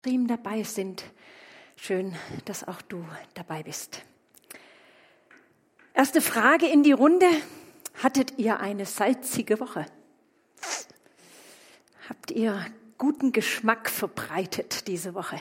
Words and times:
Stream 0.00 0.28
dabei 0.28 0.62
sind. 0.62 1.04
Schön, 1.76 2.16
dass 2.46 2.66
auch 2.66 2.80
du 2.80 3.04
dabei 3.34 3.62
bist. 3.62 4.00
Erste 5.92 6.22
Frage 6.22 6.66
in 6.66 6.82
die 6.82 6.92
Runde. 6.92 7.26
Hattet 8.02 8.38
ihr 8.38 8.60
eine 8.60 8.86
salzige 8.86 9.60
Woche? 9.60 9.84
Habt 12.08 12.30
ihr 12.30 12.64
guten 12.96 13.32
Geschmack 13.32 13.90
verbreitet 13.90 14.88
diese 14.88 15.12
Woche? 15.12 15.38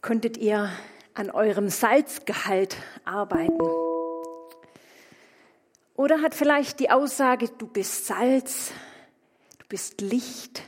Konntet 0.00 0.38
ihr 0.38 0.72
an 1.12 1.30
eurem 1.30 1.68
Salzgehalt 1.68 2.78
arbeiten? 3.04 3.60
Oder 5.92 6.22
hat 6.22 6.34
vielleicht 6.34 6.80
die 6.80 6.90
Aussage, 6.90 7.50
du 7.58 7.66
bist 7.66 8.06
Salz, 8.06 8.72
du 9.58 9.66
bist 9.68 10.00
Licht, 10.00 10.62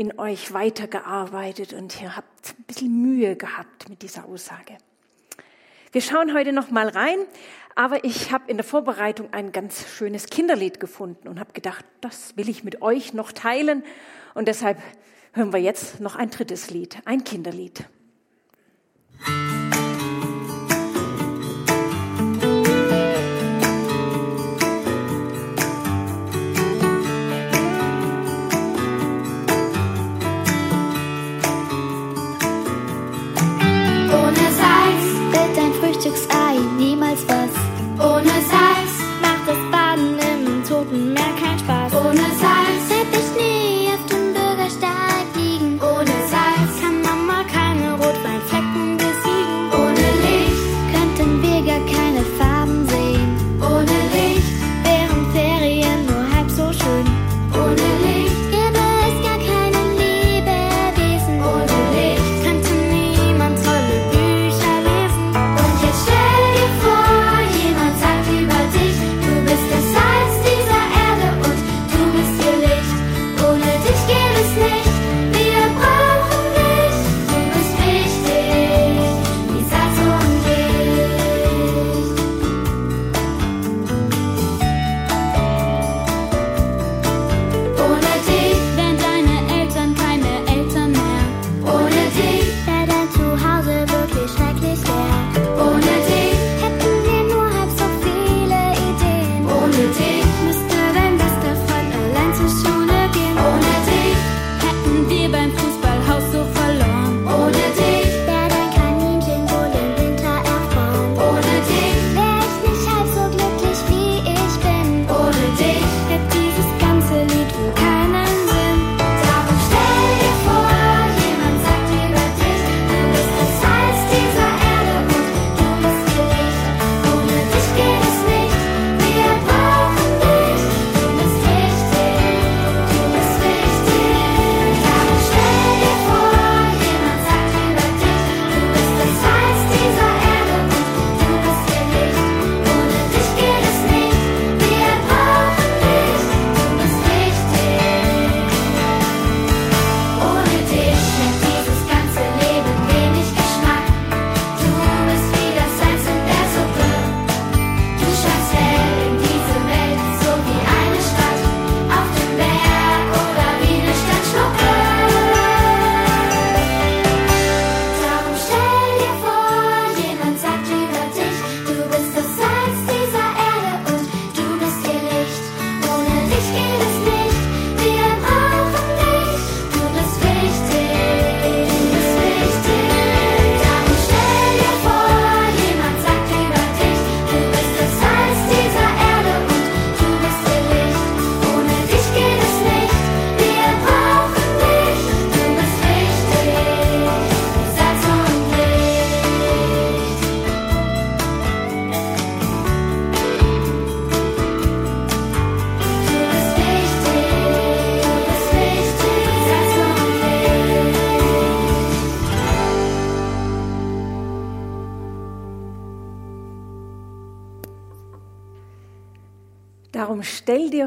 in 0.00 0.18
euch 0.18 0.54
weitergearbeitet 0.54 1.74
und 1.74 2.00
ihr 2.00 2.16
habt 2.16 2.54
ein 2.58 2.64
bisschen 2.64 3.02
Mühe 3.02 3.36
gehabt 3.36 3.90
mit 3.90 4.00
dieser 4.00 4.24
Aussage. 4.24 4.78
Wir 5.92 6.00
schauen 6.00 6.32
heute 6.32 6.54
noch 6.54 6.70
mal 6.70 6.88
rein, 6.88 7.18
aber 7.74 8.02
ich 8.02 8.32
habe 8.32 8.50
in 8.50 8.56
der 8.56 8.64
Vorbereitung 8.64 9.34
ein 9.34 9.52
ganz 9.52 9.86
schönes 9.86 10.28
Kinderlied 10.28 10.80
gefunden 10.80 11.28
und 11.28 11.38
habe 11.38 11.52
gedacht, 11.52 11.84
das 12.00 12.34
will 12.38 12.48
ich 12.48 12.64
mit 12.64 12.80
euch 12.80 13.12
noch 13.12 13.30
teilen 13.32 13.84
und 14.32 14.48
deshalb 14.48 14.78
hören 15.34 15.52
wir 15.52 15.60
jetzt 15.60 16.00
noch 16.00 16.16
ein 16.16 16.30
drittes 16.30 16.70
Lied, 16.70 16.96
ein 17.04 17.22
Kinderlied. 17.22 17.84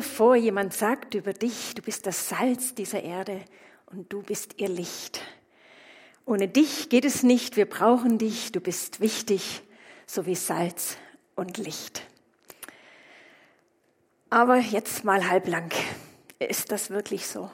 Vor, 0.05 0.35
jemand 0.35 0.73
sagt 0.73 1.15
über 1.15 1.33
dich, 1.33 1.73
du 1.75 1.81
bist 1.81 2.05
das 2.05 2.29
Salz 2.29 2.75
dieser 2.75 3.03
Erde 3.03 3.41
und 3.87 4.11
du 4.11 4.21
bist 4.21 4.59
ihr 4.59 4.69
Licht. 4.69 5.21
Ohne 6.25 6.47
dich 6.47 6.89
geht 6.89 7.05
es 7.05 7.23
nicht, 7.23 7.57
wir 7.57 7.65
brauchen 7.65 8.17
dich, 8.17 8.51
du 8.51 8.59
bist 8.59 9.01
wichtig, 9.01 9.61
so 10.05 10.25
wie 10.25 10.35
Salz 10.35 10.97
und 11.35 11.57
Licht. 11.57 12.03
Aber 14.29 14.57
jetzt 14.57 15.03
mal 15.03 15.29
halblang. 15.29 15.71
Ist 16.39 16.71
das 16.71 16.89
wirklich 16.89 17.27
so? 17.27 17.51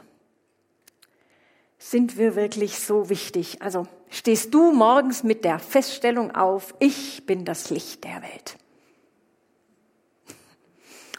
Sind 1.77 2.17
wir 2.17 2.35
wirklich 2.35 2.79
so 2.79 3.09
wichtig? 3.09 3.61
Also 3.61 3.87
stehst 4.09 4.53
du 4.53 4.71
morgens 4.71 5.23
mit 5.23 5.45
der 5.45 5.59
Feststellung 5.59 6.35
auf, 6.35 6.73
ich 6.79 7.25
bin 7.25 7.45
das 7.45 7.69
Licht 7.69 8.03
der 8.03 8.21
Welt? 8.21 8.57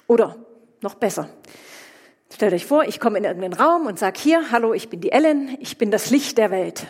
Oder 0.06 0.36
noch 0.82 0.94
besser. 0.94 1.28
Stellt 2.32 2.52
euch 2.52 2.64
vor, 2.64 2.84
ich 2.84 3.00
komme 3.00 3.18
in 3.18 3.24
irgendeinen 3.24 3.54
Raum 3.54 3.86
und 3.86 3.98
sage 3.98 4.18
hier, 4.20 4.50
hallo, 4.50 4.72
ich 4.72 4.88
bin 4.88 5.00
die 5.00 5.12
Ellen, 5.12 5.56
ich 5.60 5.78
bin 5.78 5.90
das 5.90 6.10
Licht 6.10 6.38
der 6.38 6.50
Welt. 6.50 6.86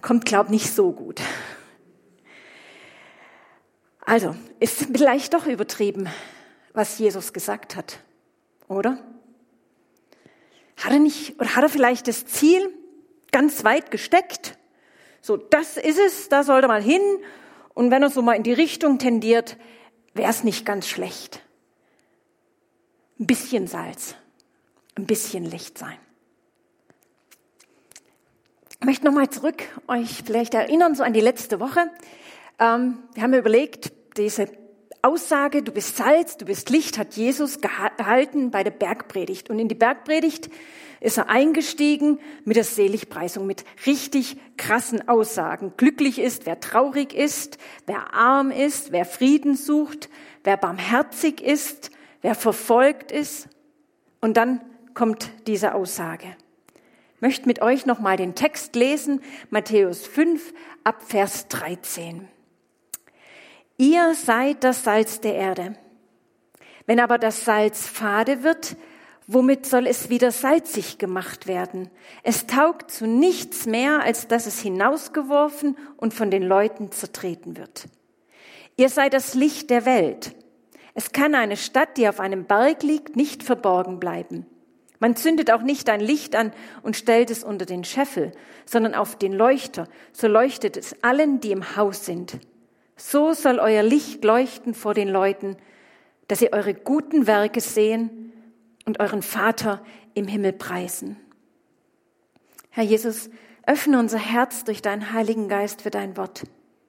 Kommt, 0.00 0.24
glaub, 0.24 0.48
nicht 0.48 0.72
so 0.72 0.92
gut. 0.92 1.20
Also, 4.00 4.34
ist 4.60 4.86
vielleicht 4.96 5.34
doch 5.34 5.46
übertrieben, 5.46 6.08
was 6.72 6.98
Jesus 6.98 7.32
gesagt 7.32 7.76
hat, 7.76 7.98
oder? 8.68 8.98
Hat 10.78 10.92
er 10.92 11.00
nicht, 11.00 11.38
oder 11.40 11.56
hat 11.56 11.64
er 11.64 11.68
vielleicht 11.68 12.08
das 12.08 12.24
Ziel 12.24 12.72
ganz 13.32 13.64
weit 13.64 13.90
gesteckt? 13.90 14.56
So, 15.20 15.36
das 15.36 15.76
ist 15.76 15.98
es, 15.98 16.28
da 16.28 16.44
soll 16.44 16.62
er 16.62 16.68
mal 16.68 16.82
hin. 16.82 17.02
Und 17.74 17.90
wenn 17.90 18.02
er 18.02 18.10
so 18.10 18.22
mal 18.22 18.34
in 18.34 18.44
die 18.44 18.52
Richtung 18.52 18.98
tendiert, 18.98 19.56
wäre 20.14 20.30
es 20.30 20.44
nicht 20.44 20.64
ganz 20.64 20.88
schlecht. 20.88 21.42
Ein 23.20 23.26
bisschen 23.26 23.66
Salz, 23.66 24.14
ein 24.94 25.04
bisschen 25.04 25.44
Licht 25.44 25.76
sein. 25.76 25.98
Ich 28.80 28.86
möchte 28.86 29.06
nochmal 29.06 29.28
zurück 29.28 29.64
euch 29.88 30.22
vielleicht 30.24 30.54
erinnern, 30.54 30.94
so 30.94 31.02
an 31.02 31.12
die 31.12 31.20
letzte 31.20 31.58
Woche. 31.58 31.90
Ähm, 32.60 32.98
wir 33.14 33.24
haben 33.24 33.34
überlegt, 33.34 33.92
diese 34.16 34.46
Aussage, 35.02 35.64
du 35.64 35.72
bist 35.72 35.96
Salz, 35.96 36.36
du 36.36 36.44
bist 36.44 36.70
Licht, 36.70 36.96
hat 36.96 37.14
Jesus 37.14 37.60
gehalten 37.60 38.52
bei 38.52 38.62
der 38.62 38.70
Bergpredigt. 38.70 39.50
Und 39.50 39.58
in 39.58 39.66
die 39.66 39.74
Bergpredigt 39.74 40.48
ist 41.00 41.18
er 41.18 41.28
eingestiegen 41.28 42.20
mit 42.44 42.54
der 42.54 42.64
Seligpreisung, 42.64 43.48
mit 43.48 43.64
richtig 43.84 44.36
krassen 44.56 45.08
Aussagen. 45.08 45.72
Glücklich 45.76 46.20
ist, 46.20 46.46
wer 46.46 46.60
traurig 46.60 47.14
ist, 47.14 47.58
wer 47.86 48.14
arm 48.14 48.52
ist, 48.52 48.92
wer 48.92 49.04
Frieden 49.04 49.56
sucht, 49.56 50.08
wer 50.44 50.56
barmherzig 50.56 51.40
ist, 51.40 51.90
wer 52.22 52.34
verfolgt 52.34 53.12
ist. 53.12 53.48
Und 54.20 54.36
dann 54.36 54.60
kommt 54.94 55.30
diese 55.46 55.74
Aussage 55.74 56.36
möchte 57.20 57.46
mit 57.46 57.60
euch 57.62 57.86
nochmal 57.86 58.16
den 58.16 58.34
Text 58.34 58.76
lesen, 58.76 59.20
Matthäus 59.50 60.06
5 60.06 60.54
ab 60.84 61.02
Vers 61.06 61.48
13. 61.48 62.28
Ihr 63.76 64.14
seid 64.14 64.64
das 64.64 64.84
Salz 64.84 65.20
der 65.20 65.34
Erde. 65.34 65.74
Wenn 66.86 67.00
aber 67.00 67.18
das 67.18 67.44
Salz 67.44 67.86
fade 67.86 68.42
wird, 68.42 68.76
womit 69.26 69.66
soll 69.66 69.86
es 69.86 70.08
wieder 70.08 70.32
salzig 70.32 70.98
gemacht 70.98 71.46
werden? 71.46 71.90
Es 72.22 72.46
taugt 72.46 72.90
zu 72.90 73.06
nichts 73.06 73.66
mehr, 73.66 74.02
als 74.02 74.26
dass 74.26 74.46
es 74.46 74.60
hinausgeworfen 74.60 75.76
und 75.96 76.14
von 76.14 76.30
den 76.30 76.42
Leuten 76.42 76.90
zertreten 76.92 77.56
wird. 77.56 77.86
Ihr 78.76 78.88
seid 78.88 79.12
das 79.12 79.34
Licht 79.34 79.70
der 79.70 79.84
Welt. 79.84 80.34
Es 80.98 81.12
kann 81.12 81.36
eine 81.36 81.56
Stadt, 81.56 81.96
die 81.96 82.08
auf 82.08 82.18
einem 82.18 82.44
Berg 82.44 82.82
liegt, 82.82 83.14
nicht 83.14 83.44
verborgen 83.44 84.00
bleiben. 84.00 84.46
Man 84.98 85.14
zündet 85.14 85.48
auch 85.52 85.62
nicht 85.62 85.88
ein 85.90 86.00
Licht 86.00 86.34
an 86.34 86.52
und 86.82 86.96
stellt 86.96 87.30
es 87.30 87.44
unter 87.44 87.66
den 87.66 87.84
Scheffel, 87.84 88.32
sondern 88.66 88.96
auf 88.96 89.14
den 89.14 89.32
Leuchter, 89.32 89.86
so 90.12 90.26
leuchtet 90.26 90.76
es 90.76 91.00
allen, 91.04 91.38
die 91.38 91.52
im 91.52 91.76
Haus 91.76 92.04
sind. 92.04 92.40
So 92.96 93.32
soll 93.32 93.60
euer 93.60 93.84
Licht 93.84 94.24
leuchten 94.24 94.74
vor 94.74 94.92
den 94.92 95.08
Leuten, 95.08 95.56
dass 96.26 96.40
sie 96.40 96.52
eure 96.52 96.74
guten 96.74 97.28
Werke 97.28 97.60
sehen 97.60 98.32
und 98.84 98.98
euren 98.98 99.22
Vater 99.22 99.84
im 100.14 100.26
Himmel 100.26 100.52
preisen. 100.52 101.16
Herr 102.70 102.82
Jesus, 102.82 103.30
öffne 103.68 104.00
unser 104.00 104.18
Herz 104.18 104.64
durch 104.64 104.82
deinen 104.82 105.12
Heiligen 105.12 105.48
Geist 105.48 105.80
für 105.80 105.90
dein 105.90 106.16
Wort, 106.16 106.42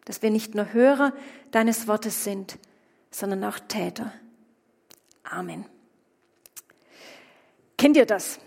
dass 0.05 0.23
wir 0.23 0.31
nicht 0.31 0.55
nur 0.55 0.73
Hörer 0.73 1.13
deines 1.51 1.87
Wortes 1.87 2.23
sind, 2.23 2.57
sondern 3.11 3.43
auch 3.43 3.59
Täter. 3.59 4.11
Amen. 5.23 5.65
Kennt 7.77 7.97
ihr 7.97 8.05
das? 8.05 8.39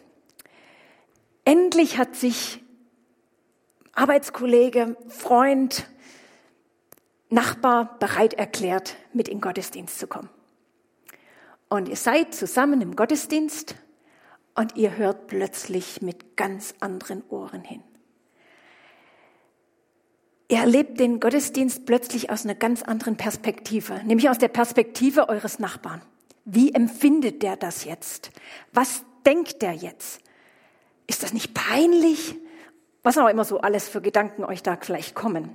Endlich 1.45 1.99
hat 1.99 2.17
sich 2.17 2.63
Arbeitskollege, 3.95 4.97
Freund, 5.09 5.89
Nachbar 7.31 7.99
bereit 7.99 8.35
erklärt, 8.35 8.97
mit 9.15 9.27
in 9.27 9.39
den 9.39 9.41
Gottesdienst 9.41 9.99
zu 9.99 10.07
kommen. 10.07 10.29
Und 11.71 11.89
ihr 11.89 11.97
seid 11.97 12.35
zusammen 12.35 12.83
im 12.83 12.95
Gottesdienst 12.95 13.75
und 14.55 14.77
ihr 14.77 14.99
hört 14.99 15.29
plötzlich 15.29 16.03
mit 16.03 16.37
ganz 16.37 16.75
anderen 16.81 17.23
Ohren 17.31 17.63
hin. 17.63 17.83
Ihr 20.49 20.59
erlebt 20.59 21.01
den 21.01 21.21
Gottesdienst 21.21 21.87
plötzlich 21.87 22.31
aus 22.31 22.45
einer 22.45 22.55
ganz 22.55 22.83
anderen 22.83 23.17
Perspektive, 23.17 24.01
nämlich 24.05 24.29
aus 24.29 24.39
der 24.39 24.49
Perspektive 24.49 25.29
eures 25.29 25.59
Nachbarn. 25.59 26.03
Wie 26.45 26.75
empfindet 26.75 27.43
der 27.43 27.57
das 27.57 27.85
jetzt? 27.85 28.31
Was 28.73 29.05
denkt 29.25 29.63
der 29.63 29.73
jetzt? 29.73 30.21
Ist 31.07 31.23
das 31.23 31.33
nicht 31.33 31.55
peinlich? 31.55 32.37
Was 33.03 33.19
auch 33.19 33.29
immer 33.29 33.45
so 33.45 33.61
alles 33.61 33.89
für 33.89 34.01
Gedanken 34.01 34.45
euch 34.45 34.63
da 34.63 34.77
vielleicht 34.81 35.15
kommen. 35.15 35.51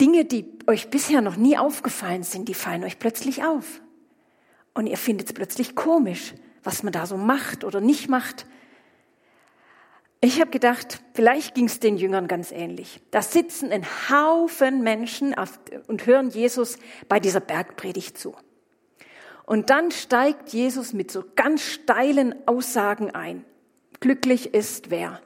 Dinge, 0.00 0.24
die 0.24 0.46
euch 0.66 0.90
bisher 0.90 1.20
noch 1.20 1.36
nie 1.36 1.56
aufgefallen 1.56 2.24
sind, 2.24 2.48
die 2.48 2.54
fallen 2.54 2.82
euch 2.82 2.98
plötzlich 2.98 3.44
auf. 3.44 3.80
Und 4.74 4.86
ihr 4.86 4.96
findet 4.96 5.28
es 5.28 5.32
plötzlich 5.32 5.76
komisch, 5.76 6.34
was 6.64 6.82
man 6.82 6.92
da 6.92 7.06
so 7.06 7.16
macht 7.16 7.62
oder 7.64 7.80
nicht 7.80 8.08
macht. 8.08 8.46
Ich 10.24 10.40
habe 10.40 10.52
gedacht, 10.52 11.02
vielleicht 11.14 11.56
ging 11.56 11.64
es 11.64 11.80
den 11.80 11.96
Jüngern 11.96 12.28
ganz 12.28 12.52
ähnlich. 12.52 13.00
Da 13.10 13.22
sitzen 13.22 13.72
ein 13.72 13.84
Haufen 14.08 14.84
Menschen 14.84 15.34
und 15.88 16.06
hören 16.06 16.30
Jesus 16.30 16.78
bei 17.08 17.18
dieser 17.18 17.40
Bergpredigt 17.40 18.16
zu. 18.16 18.36
Und 19.46 19.68
dann 19.68 19.90
steigt 19.90 20.50
Jesus 20.50 20.92
mit 20.92 21.10
so 21.10 21.24
ganz 21.34 21.62
steilen 21.62 22.36
Aussagen 22.46 23.10
ein. 23.10 23.44
Glücklich 23.98 24.54
ist 24.54 24.90
wer. 24.90 25.20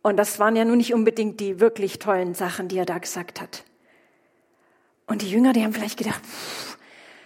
Und 0.00 0.16
das 0.16 0.38
waren 0.38 0.56
ja 0.56 0.64
nun 0.64 0.78
nicht 0.78 0.94
unbedingt 0.94 1.38
die 1.38 1.60
wirklich 1.60 1.98
tollen 1.98 2.32
Sachen, 2.32 2.68
die 2.68 2.78
er 2.78 2.86
da 2.86 2.96
gesagt 2.96 3.38
hat. 3.38 3.64
Und 5.06 5.20
die 5.20 5.30
Jünger, 5.30 5.52
die 5.52 5.62
haben 5.62 5.74
vielleicht 5.74 5.98
gedacht, 5.98 6.22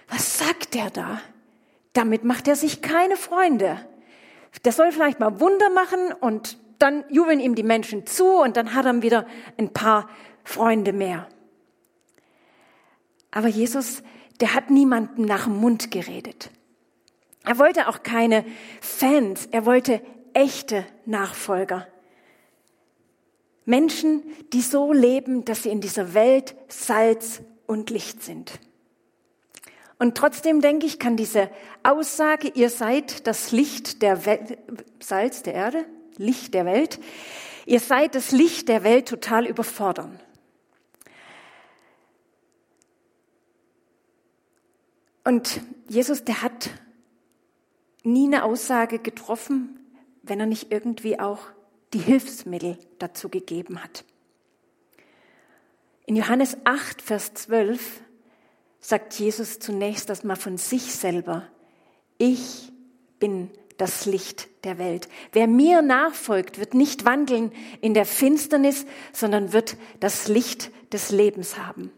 was 0.08 0.38
sagt 0.38 0.74
der 0.74 0.90
da? 0.90 1.20
Damit 1.92 2.24
macht 2.24 2.48
er 2.48 2.56
sich 2.56 2.82
keine 2.82 3.16
Freunde. 3.16 3.78
Der 4.64 4.72
soll 4.72 4.90
vielleicht 4.90 5.20
mal 5.20 5.38
Wunder 5.38 5.70
machen 5.70 6.12
und 6.20 6.58
dann 6.78 7.04
jubeln 7.08 7.40
ihm 7.40 7.54
die 7.54 7.62
Menschen 7.62 8.06
zu 8.06 8.26
und 8.40 8.56
dann 8.56 8.74
hat 8.74 8.86
er 8.86 9.02
wieder 9.02 9.26
ein 9.56 9.72
paar 9.72 10.08
Freunde 10.44 10.92
mehr. 10.92 11.28
Aber 13.30 13.48
Jesus 13.48 14.02
der 14.40 14.54
hat 14.54 14.70
niemanden 14.70 15.24
nach 15.24 15.44
dem 15.44 15.56
Mund 15.56 15.90
geredet. 15.90 16.50
Er 17.44 17.58
wollte 17.58 17.88
auch 17.88 18.02
keine 18.02 18.44
Fans, 18.80 19.46
er 19.50 19.66
wollte 19.66 20.00
echte 20.32 20.84
Nachfolger. 21.04 21.86
Menschen, 23.64 24.22
die 24.52 24.60
so 24.60 24.92
leben, 24.92 25.44
dass 25.44 25.62
sie 25.62 25.70
in 25.70 25.80
dieser 25.80 26.14
Welt 26.14 26.54
Salz 26.68 27.42
und 27.66 27.90
Licht 27.90 28.22
sind. 28.22 28.58
Und 29.98 30.16
trotzdem 30.16 30.60
denke 30.60 30.86
ich, 30.86 30.98
kann 30.98 31.16
diese 31.16 31.48
Aussage, 31.82 32.50
ihr 32.54 32.68
seid 32.68 33.26
das 33.26 33.52
Licht 33.52 34.02
der 34.02 34.26
Welt, 34.26 34.58
Salz 35.00 35.42
der 35.42 35.54
Erde, 35.54 35.86
Licht 36.16 36.54
der 36.54 36.64
Welt, 36.64 36.98
ihr 37.66 37.80
seid 37.80 38.14
das 38.14 38.30
Licht 38.30 38.68
der 38.68 38.84
Welt 38.84 39.08
total 39.08 39.46
überfordern. 39.46 40.18
Und 45.24 45.62
Jesus, 45.88 46.24
der 46.24 46.42
hat 46.42 46.70
nie 48.02 48.26
eine 48.26 48.44
Aussage 48.44 48.98
getroffen, 48.98 49.80
wenn 50.22 50.40
er 50.40 50.46
nicht 50.46 50.70
irgendwie 50.70 51.18
auch 51.18 51.40
die 51.94 51.98
Hilfsmittel 51.98 52.78
dazu 52.98 53.28
gegeben 53.28 53.82
hat. 53.82 54.04
In 56.06 56.16
Johannes 56.16 56.58
8, 56.64 57.00
Vers 57.00 57.32
12 57.32 58.02
sagt 58.80 59.14
Jesus 59.14 59.58
zunächst 59.58 60.10
erstmal 60.10 60.36
von 60.36 60.58
sich 60.58 60.94
selber, 60.94 61.48
ich 62.18 62.70
bin 63.18 63.50
das 63.76 64.06
Licht 64.06 64.48
der 64.64 64.78
Welt. 64.78 65.08
Wer 65.32 65.46
mir 65.46 65.82
nachfolgt, 65.82 66.58
wird 66.58 66.74
nicht 66.74 67.04
wandeln 67.04 67.52
in 67.80 67.94
der 67.94 68.06
Finsternis, 68.06 68.86
sondern 69.12 69.52
wird 69.52 69.76
das 70.00 70.28
Licht 70.28 70.70
des 70.92 71.10
Lebens 71.10 71.58
haben. 71.58 71.90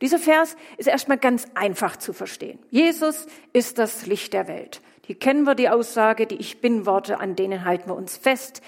Dieser 0.00 0.18
Vers 0.18 0.56
ist 0.78 0.88
erstmal 0.88 1.18
ganz 1.18 1.46
einfach 1.54 1.96
zu 1.96 2.12
verstehen. 2.12 2.58
Jesus 2.70 3.26
ist 3.52 3.78
das 3.78 4.06
Licht 4.06 4.32
der 4.32 4.48
Welt. 4.48 4.80
Hier 5.06 5.16
kennen 5.16 5.44
wir 5.44 5.54
die 5.54 5.68
Aussage, 5.68 6.26
die 6.26 6.36
Ich 6.36 6.60
bin-Worte, 6.60 7.20
an 7.20 7.36
denen 7.36 7.64
halten 7.64 7.88
wir 7.88 7.94
uns 7.94 8.16
fest. 8.16 8.62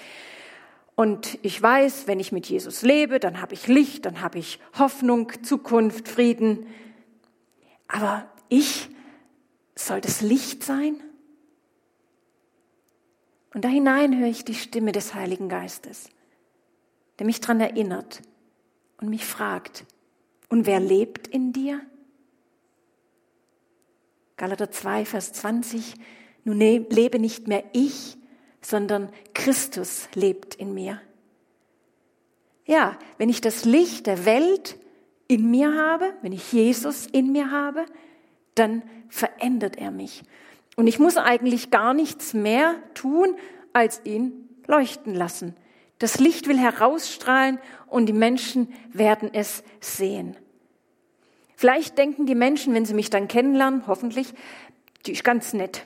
Und 0.95 1.37
ich 1.41 1.61
weiß, 1.61 2.07
wenn 2.07 2.21
ich 2.21 2.31
mit 2.31 2.45
Jesus 2.47 2.83
lebe, 2.83 3.19
dann 3.19 3.41
habe 3.41 3.53
ich 3.53 3.67
Licht, 3.67 4.05
dann 4.05 4.21
habe 4.21 4.39
ich 4.39 4.59
Hoffnung, 4.77 5.31
Zukunft, 5.43 6.07
Frieden. 6.07 6.67
Aber 7.87 8.29
ich 8.47 8.89
soll 9.75 9.99
das 9.99 10.21
Licht 10.21 10.63
sein? 10.63 11.01
Und 13.55 13.63
da 13.63 13.69
hinein 13.69 14.19
höre 14.19 14.27
ich 14.27 14.43
die 14.43 14.53
Stimme 14.53 14.91
des 14.91 15.13
Heiligen 15.13 15.47
Geistes, 15.47 16.09
der 17.19 17.25
mich 17.25 17.39
daran 17.39 17.61
erinnert 17.61 18.21
und 18.99 19.07
mich 19.09 19.23
fragt, 19.23 19.85
und 20.49 20.65
wer 20.65 20.81
lebt 20.81 21.29
in 21.29 21.53
dir? 21.53 21.79
Galater 24.35 24.71
2, 24.71 25.05
Vers 25.05 25.31
20. 25.31 25.95
Nun 26.43 26.57
ne, 26.57 26.79
lebe 26.89 27.17
nicht 27.17 27.47
mehr 27.47 27.63
ich, 27.71 28.17
sondern 28.61 29.07
Christus 29.33 30.09
lebt 30.15 30.55
in 30.55 30.73
mir. 30.73 31.01
Ja, 32.65 32.99
wenn 33.17 33.29
ich 33.29 33.39
das 33.39 33.63
Licht 33.63 34.05
der 34.05 34.25
Welt 34.25 34.77
in 35.29 35.49
mir 35.49 35.77
habe, 35.77 36.13
wenn 36.21 36.33
ich 36.33 36.51
Jesus 36.51 37.07
in 37.07 37.31
mir 37.31 37.51
habe, 37.51 37.85
dann 38.55 38.83
verändert 39.07 39.77
er 39.77 39.91
mich. 39.91 40.23
Und 40.75 40.87
ich 40.87 40.99
muss 40.99 41.17
eigentlich 41.17 41.71
gar 41.71 41.93
nichts 41.93 42.33
mehr 42.33 42.75
tun, 42.93 43.35
als 43.73 44.01
ihn 44.03 44.49
leuchten 44.67 45.13
lassen. 45.13 45.55
Das 45.99 46.19
Licht 46.19 46.47
will 46.47 46.59
herausstrahlen 46.59 47.59
und 47.87 48.07
die 48.07 48.13
Menschen 48.13 48.73
werden 48.91 49.29
es 49.33 49.63
sehen. 49.79 50.35
Vielleicht 51.55 51.97
denken 51.97 52.25
die 52.25 52.35
Menschen, 52.35 52.73
wenn 52.73 52.85
sie 52.85 52.93
mich 52.93 53.09
dann 53.09 53.29
kennenlernen, 53.29 53.87
hoffentlich, 53.87 54.33
die 55.05 55.13
ist 55.13 55.23
ganz 55.23 55.53
nett. 55.53 55.85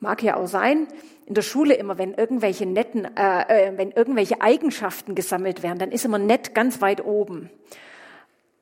Mag 0.00 0.22
ja 0.22 0.36
auch 0.36 0.46
sein. 0.46 0.88
In 1.26 1.34
der 1.34 1.42
Schule 1.42 1.74
immer, 1.74 1.98
wenn 1.98 2.14
irgendwelche 2.14 2.64
netten, 2.64 3.04
äh, 3.16 3.68
äh, 3.68 3.78
wenn 3.78 3.90
irgendwelche 3.90 4.40
Eigenschaften 4.40 5.14
gesammelt 5.14 5.62
werden, 5.62 5.78
dann 5.78 5.92
ist 5.92 6.04
immer 6.04 6.18
nett 6.18 6.54
ganz 6.54 6.80
weit 6.80 7.04
oben. 7.04 7.50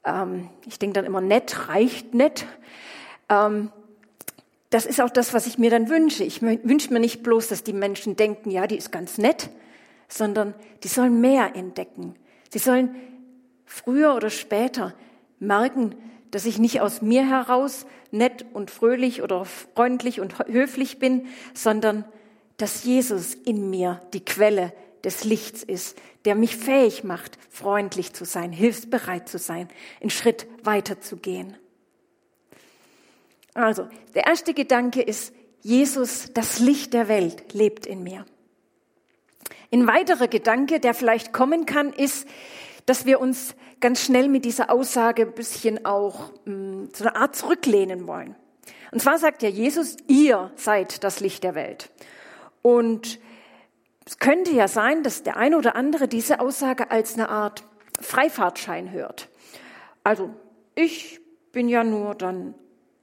Ähm, 0.04 0.48
ich 0.66 0.78
denke 0.78 0.94
dann 0.94 1.04
immer, 1.04 1.20
nett 1.20 1.68
reicht 1.68 2.14
nett. 2.14 2.46
Ähm, 3.28 3.70
das 4.70 4.86
ist 4.86 5.00
auch 5.00 5.10
das, 5.10 5.34
was 5.34 5.46
ich 5.46 5.58
mir 5.58 5.70
dann 5.70 5.88
wünsche. 5.88 6.24
Ich 6.24 6.42
wünsche 6.42 6.92
mir 6.92 7.00
nicht 7.00 7.22
bloß, 7.22 7.48
dass 7.48 7.62
die 7.62 7.72
Menschen 7.72 8.16
denken, 8.16 8.50
ja, 8.50 8.66
die 8.66 8.76
ist 8.76 8.90
ganz 8.90 9.18
nett, 9.18 9.50
sondern 10.08 10.54
die 10.82 10.88
sollen 10.88 11.20
mehr 11.20 11.54
entdecken. 11.54 12.14
Sie 12.50 12.58
sollen 12.58 12.94
früher 13.66 14.14
oder 14.14 14.30
später 14.30 14.94
merken, 15.38 15.94
dass 16.30 16.46
ich 16.46 16.58
nicht 16.58 16.80
aus 16.80 17.02
mir 17.02 17.28
heraus 17.28 17.86
nett 18.10 18.44
und 18.52 18.70
fröhlich 18.70 19.22
oder 19.22 19.44
freundlich 19.44 20.20
und 20.20 20.38
höflich 20.48 20.98
bin, 20.98 21.26
sondern 21.52 22.04
dass 22.56 22.84
Jesus 22.84 23.34
in 23.34 23.70
mir 23.70 24.00
die 24.12 24.24
Quelle 24.24 24.72
des 25.04 25.24
Lichts 25.24 25.62
ist, 25.62 25.98
der 26.24 26.34
mich 26.34 26.56
fähig 26.56 27.04
macht, 27.04 27.38
freundlich 27.50 28.12
zu 28.12 28.24
sein, 28.24 28.52
hilfsbereit 28.52 29.28
zu 29.28 29.38
sein, 29.38 29.68
einen 30.00 30.10
Schritt 30.10 30.46
weiter 30.62 31.00
zu 31.00 31.16
gehen. 31.16 31.56
Also, 33.54 33.88
der 34.14 34.26
erste 34.26 34.52
Gedanke 34.52 35.00
ist, 35.00 35.32
Jesus, 35.62 36.32
das 36.34 36.58
Licht 36.58 36.92
der 36.92 37.08
Welt, 37.08 37.54
lebt 37.54 37.86
in 37.86 38.02
mir. 38.02 38.26
Ein 39.72 39.86
weiterer 39.86 40.28
Gedanke, 40.28 40.80
der 40.80 40.92
vielleicht 40.92 41.32
kommen 41.32 41.64
kann, 41.64 41.92
ist, 41.92 42.28
dass 42.86 43.06
wir 43.06 43.20
uns 43.20 43.54
ganz 43.80 44.04
schnell 44.04 44.28
mit 44.28 44.44
dieser 44.44 44.70
Aussage 44.70 45.22
ein 45.22 45.32
bisschen 45.32 45.86
auch 45.86 46.32
mh, 46.44 46.52
hm, 46.52 46.88
so 46.92 47.04
eine 47.04 47.16
Art 47.16 47.34
zurücklehnen 47.36 48.06
wollen. 48.06 48.36
Und 48.92 49.00
zwar 49.00 49.18
sagt 49.18 49.42
ja 49.42 49.48
Jesus, 49.48 49.96
ihr 50.06 50.52
seid 50.56 51.02
das 51.02 51.20
Licht 51.20 51.44
der 51.44 51.54
Welt. 51.54 51.90
Und 52.62 53.18
es 54.06 54.18
könnte 54.18 54.52
ja 54.52 54.68
sein, 54.68 55.02
dass 55.02 55.22
der 55.22 55.36
eine 55.36 55.56
oder 55.56 55.76
andere 55.76 56.08
diese 56.08 56.40
Aussage 56.40 56.90
als 56.90 57.14
eine 57.14 57.28
Art 57.28 57.64
Freifahrtschein 58.00 58.90
hört. 58.90 59.28
Also 60.02 60.30
ich 60.74 61.20
bin 61.52 61.68
ja 61.68 61.84
nur 61.84 62.14
dann 62.14 62.54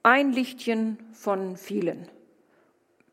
ein 0.03 0.31
Lichtchen 0.31 0.97
von 1.13 1.57
vielen 1.57 2.07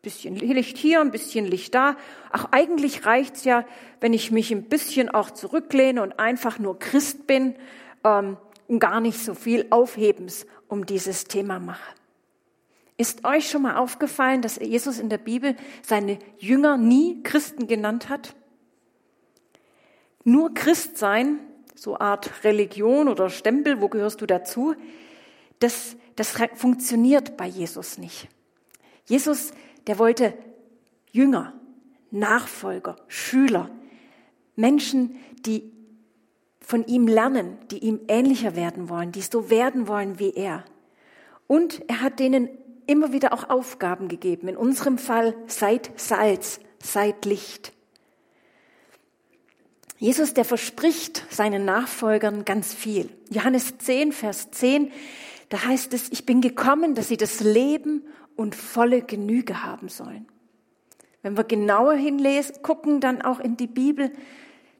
bisschen 0.01 0.35
Licht 0.35 0.77
hier, 0.77 1.01
ein 1.01 1.11
bisschen 1.11 1.45
Licht 1.45 1.75
da. 1.75 1.97
Ach, 2.31 2.47
eigentlich 2.51 3.05
reicht's 3.05 3.43
ja, 3.43 3.65
wenn 3.99 4.13
ich 4.13 4.31
mich 4.31 4.51
ein 4.51 4.63
bisschen 4.63 5.09
auch 5.09 5.31
zurücklehne 5.31 6.01
und 6.01 6.19
einfach 6.19 6.59
nur 6.59 6.79
Christ 6.79 7.27
bin 7.27 7.55
ähm, 8.03 8.37
und 8.67 8.79
gar 8.79 9.01
nicht 9.01 9.19
so 9.19 9.33
viel 9.33 9.67
Aufhebens 9.71 10.45
um 10.67 10.85
dieses 10.85 11.25
Thema 11.25 11.59
mache. 11.59 11.93
Ist 12.97 13.25
euch 13.25 13.49
schon 13.49 13.61
mal 13.61 13.77
aufgefallen, 13.77 14.41
dass 14.41 14.57
Jesus 14.57 14.99
in 14.99 15.09
der 15.09 15.17
Bibel 15.17 15.55
seine 15.81 16.19
Jünger 16.37 16.77
nie 16.77 17.21
Christen 17.23 17.67
genannt 17.67 18.09
hat? 18.09 18.35
Nur 20.23 20.53
Christ 20.53 20.97
sein, 20.97 21.39
so 21.75 21.97
Art 21.97 22.43
Religion 22.43 23.07
oder 23.07 23.29
Stempel, 23.29 23.81
wo 23.81 23.87
gehörst 23.87 24.21
du 24.21 24.25
dazu? 24.25 24.75
Das, 25.59 25.95
das 26.15 26.31
funktioniert 26.55 27.37
bei 27.37 27.45
Jesus 27.47 27.97
nicht. 27.97 28.27
Jesus 29.05 29.51
der 29.89 29.97
wollte 29.97 30.33
Jünger, 31.11 31.53
Nachfolger, 32.11 32.95
Schüler, 33.07 33.71
Menschen, 34.55 35.15
die 35.45 35.71
von 36.59 36.85
ihm 36.85 37.07
lernen, 37.07 37.57
die 37.71 37.79
ihm 37.79 38.01
ähnlicher 38.07 38.55
werden 38.55 38.89
wollen, 38.89 39.11
die 39.11 39.21
so 39.21 39.49
werden 39.49 39.87
wollen 39.87 40.19
wie 40.19 40.31
er. 40.31 40.63
Und 41.47 41.81
er 41.89 42.01
hat 42.01 42.19
denen 42.19 42.49
immer 42.85 43.11
wieder 43.13 43.33
auch 43.33 43.49
Aufgaben 43.49 44.07
gegeben. 44.09 44.47
In 44.47 44.57
unserem 44.57 44.99
Fall 44.99 45.35
seid 45.47 45.89
Salz, 45.95 46.59
seid 46.77 47.25
Licht. 47.25 47.73
Jesus, 49.97 50.33
der 50.35 50.45
verspricht 50.45 51.25
seinen 51.31 51.65
Nachfolgern 51.65 52.45
ganz 52.45 52.73
viel. 52.73 53.09
Johannes 53.31 53.79
10, 53.79 54.11
Vers 54.11 54.51
10, 54.51 54.91
da 55.49 55.65
heißt 55.65 55.93
es, 55.93 56.11
ich 56.11 56.25
bin 56.25 56.41
gekommen, 56.41 56.95
dass 56.95 57.07
sie 57.07 57.17
das 57.17 57.39
Leben 57.39 58.03
und 58.35 58.55
volle 58.55 59.01
Genüge 59.01 59.63
haben 59.63 59.89
sollen. 59.89 60.27
Wenn 61.21 61.35
wir 61.35 61.43
genauer 61.43 61.93
hinlesen, 61.95 62.61
gucken 62.61 63.01
dann 63.01 63.21
auch 63.21 63.39
in 63.39 63.57
die 63.57 63.67
Bibel, 63.67 64.11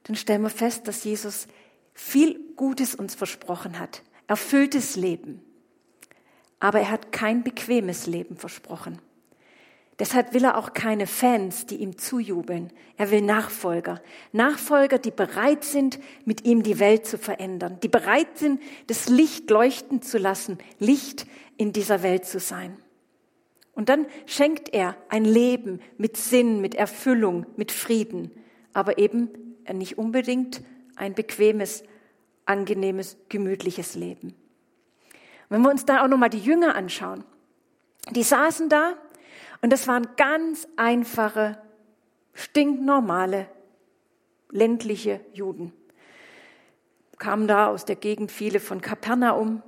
dann 0.03 0.15
stellen 0.15 0.43
wir 0.43 0.49
fest, 0.49 0.87
dass 0.87 1.03
Jesus 1.03 1.47
viel 1.93 2.39
Gutes 2.55 2.95
uns 2.95 3.15
versprochen 3.15 3.79
hat, 3.79 4.03
erfülltes 4.27 4.95
Leben. 4.95 5.41
Aber 6.59 6.79
er 6.79 6.91
hat 6.91 7.11
kein 7.11 7.43
bequemes 7.43 8.07
Leben 8.07 8.37
versprochen. 8.37 8.99
Deshalb 9.99 10.33
will 10.33 10.45
er 10.45 10.57
auch 10.57 10.73
keine 10.73 11.07
Fans, 11.07 11.65
die 11.65 11.75
ihm 11.77 11.97
zujubeln. 11.97 12.71
Er 12.95 13.11
will 13.11 13.21
Nachfolger. 13.21 14.01
Nachfolger, 14.31 14.97
die 14.97 15.11
bereit 15.11 15.65
sind, 15.65 15.99
mit 16.23 16.45
ihm 16.45 16.63
die 16.63 16.79
Welt 16.79 17.05
zu 17.05 17.17
verändern, 17.17 17.77
die 17.83 17.89
bereit 17.89 18.37
sind, 18.37 18.61
das 18.87 19.09
Licht 19.09 19.49
leuchten 19.49 20.01
zu 20.01 20.17
lassen, 20.17 20.57
Licht 20.79 21.27
in 21.57 21.73
dieser 21.73 22.01
Welt 22.01 22.25
zu 22.25 22.39
sein. 22.39 22.77
Und 23.73 23.89
dann 23.89 24.07
schenkt 24.25 24.73
er 24.73 24.95
ein 25.09 25.25
Leben 25.25 25.81
mit 25.97 26.15
Sinn, 26.15 26.61
mit 26.61 26.75
Erfüllung, 26.75 27.45
mit 27.57 27.71
Frieden, 27.71 28.31
aber 28.73 28.97
eben 28.97 29.29
nicht 29.71 29.97
unbedingt 29.97 30.61
ein 30.95 31.13
bequemes, 31.13 31.83
angenehmes, 32.45 33.17
gemütliches 33.27 33.95
Leben. 33.95 34.33
Wenn 35.49 35.61
wir 35.61 35.69
uns 35.69 35.85
da 35.85 36.03
auch 36.03 36.07
nochmal 36.07 36.29
die 36.29 36.39
Jünger 36.39 36.75
anschauen, 36.75 37.23
die 38.11 38.23
saßen 38.23 38.69
da 38.69 38.93
und 39.61 39.71
das 39.71 39.87
waren 39.87 40.07
ganz 40.15 40.67
einfache, 40.77 41.57
stinknormale, 42.33 43.47
ländliche 44.51 45.19
Juden. 45.33 45.73
Kamen 47.17 47.47
da 47.47 47.67
aus 47.67 47.85
der 47.85 47.97
Gegend 47.97 48.31
viele 48.31 48.59
von 48.59 48.81
Kapernaum, 48.81 49.61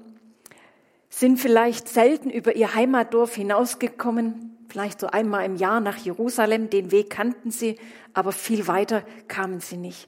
sind 1.09 1.37
vielleicht 1.37 1.89
selten 1.89 2.29
über 2.29 2.55
ihr 2.55 2.73
Heimatdorf 2.73 3.35
hinausgekommen, 3.35 4.57
vielleicht 4.69 5.01
so 5.01 5.07
einmal 5.07 5.45
im 5.45 5.57
Jahr 5.57 5.81
nach 5.81 5.97
Jerusalem, 5.97 6.69
den 6.69 6.91
Weg 6.91 7.09
kannten 7.09 7.51
sie, 7.51 7.77
aber 8.13 8.31
viel 8.31 8.67
weiter 8.67 9.03
kamen 9.27 9.59
sie 9.59 9.75
nicht. 9.75 10.07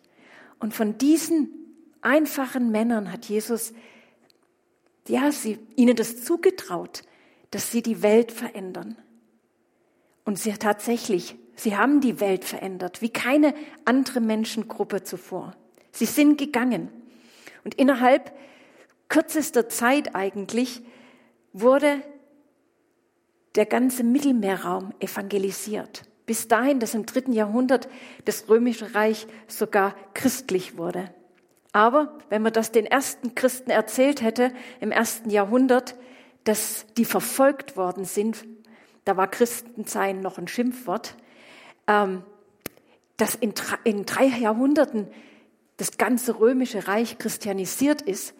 Und 0.59 0.73
von 0.73 0.97
diesen 0.97 1.49
einfachen 2.01 2.71
Männern 2.71 3.11
hat 3.11 3.25
Jesus, 3.25 3.73
ja, 5.09 5.29
sie, 5.33 5.59
ihnen 5.75 5.97
das 5.97 6.23
zugetraut, 6.23 7.01
dass 7.51 7.69
sie 7.69 7.81
die 7.81 8.01
Welt 8.01 8.31
verändern. 8.31 8.95
Und 10.25 10.39
sie 10.39 10.53
tatsächlich, 10.53 11.35
sie 11.55 11.77
haben 11.77 12.01
die 12.01 12.19
Welt 12.19 12.45
verändert, 12.45 13.01
wie 13.01 13.09
keine 13.09 13.53
andere 13.85 14.21
Menschengruppe 14.21 15.03
zuvor. 15.03 15.55
Sie 15.91 16.05
sind 16.05 16.37
gegangen. 16.37 16.89
Und 17.63 17.75
innerhalb 17.75 18.33
kürzester 19.09 19.69
Zeit 19.69 20.15
eigentlich 20.15 20.81
wurde 21.51 22.01
der 23.55 23.65
ganze 23.65 24.03
Mittelmeerraum 24.03 24.93
evangelisiert. 24.99 26.03
Bis 26.25 26.47
dahin, 26.47 26.79
dass 26.79 26.93
im 26.93 27.05
dritten 27.05 27.33
Jahrhundert 27.33 27.89
das 28.25 28.49
römische 28.49 28.95
Reich 28.95 29.27
sogar 29.47 29.95
christlich 30.13 30.77
wurde. 30.77 31.13
Aber 31.73 32.17
wenn 32.29 32.41
man 32.41 32.53
das 32.53 32.71
den 32.71 32.85
ersten 32.85 33.35
Christen 33.35 33.71
erzählt 33.71 34.21
hätte 34.21 34.51
im 34.79 34.91
ersten 34.91 35.29
Jahrhundert, 35.29 35.95
dass 36.43 36.85
die 36.97 37.05
verfolgt 37.05 37.77
worden 37.77 38.05
sind, 38.05 38.45
da 39.05 39.17
war 39.17 39.27
Christensein 39.27 40.21
noch 40.21 40.37
ein 40.37 40.47
Schimpfwort, 40.47 41.15
ähm, 41.87 42.23
dass 43.17 43.35
in, 43.35 43.53
in 43.83 44.05
drei 44.05 44.25
Jahrhunderten 44.25 45.07
das 45.77 45.97
ganze 45.97 46.39
römische 46.39 46.87
Reich 46.87 47.17
christianisiert 47.17 48.01
ist, 48.01 48.33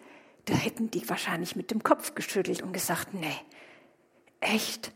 da 0.46 0.54
hätten 0.54 0.90
die 0.90 1.08
wahrscheinlich 1.08 1.56
mit 1.56 1.70
dem 1.70 1.82
Kopf 1.82 2.14
geschüttelt 2.14 2.62
und 2.62 2.72
gesagt, 2.72 3.14
nee, 3.14 3.36
echt. 4.40 4.92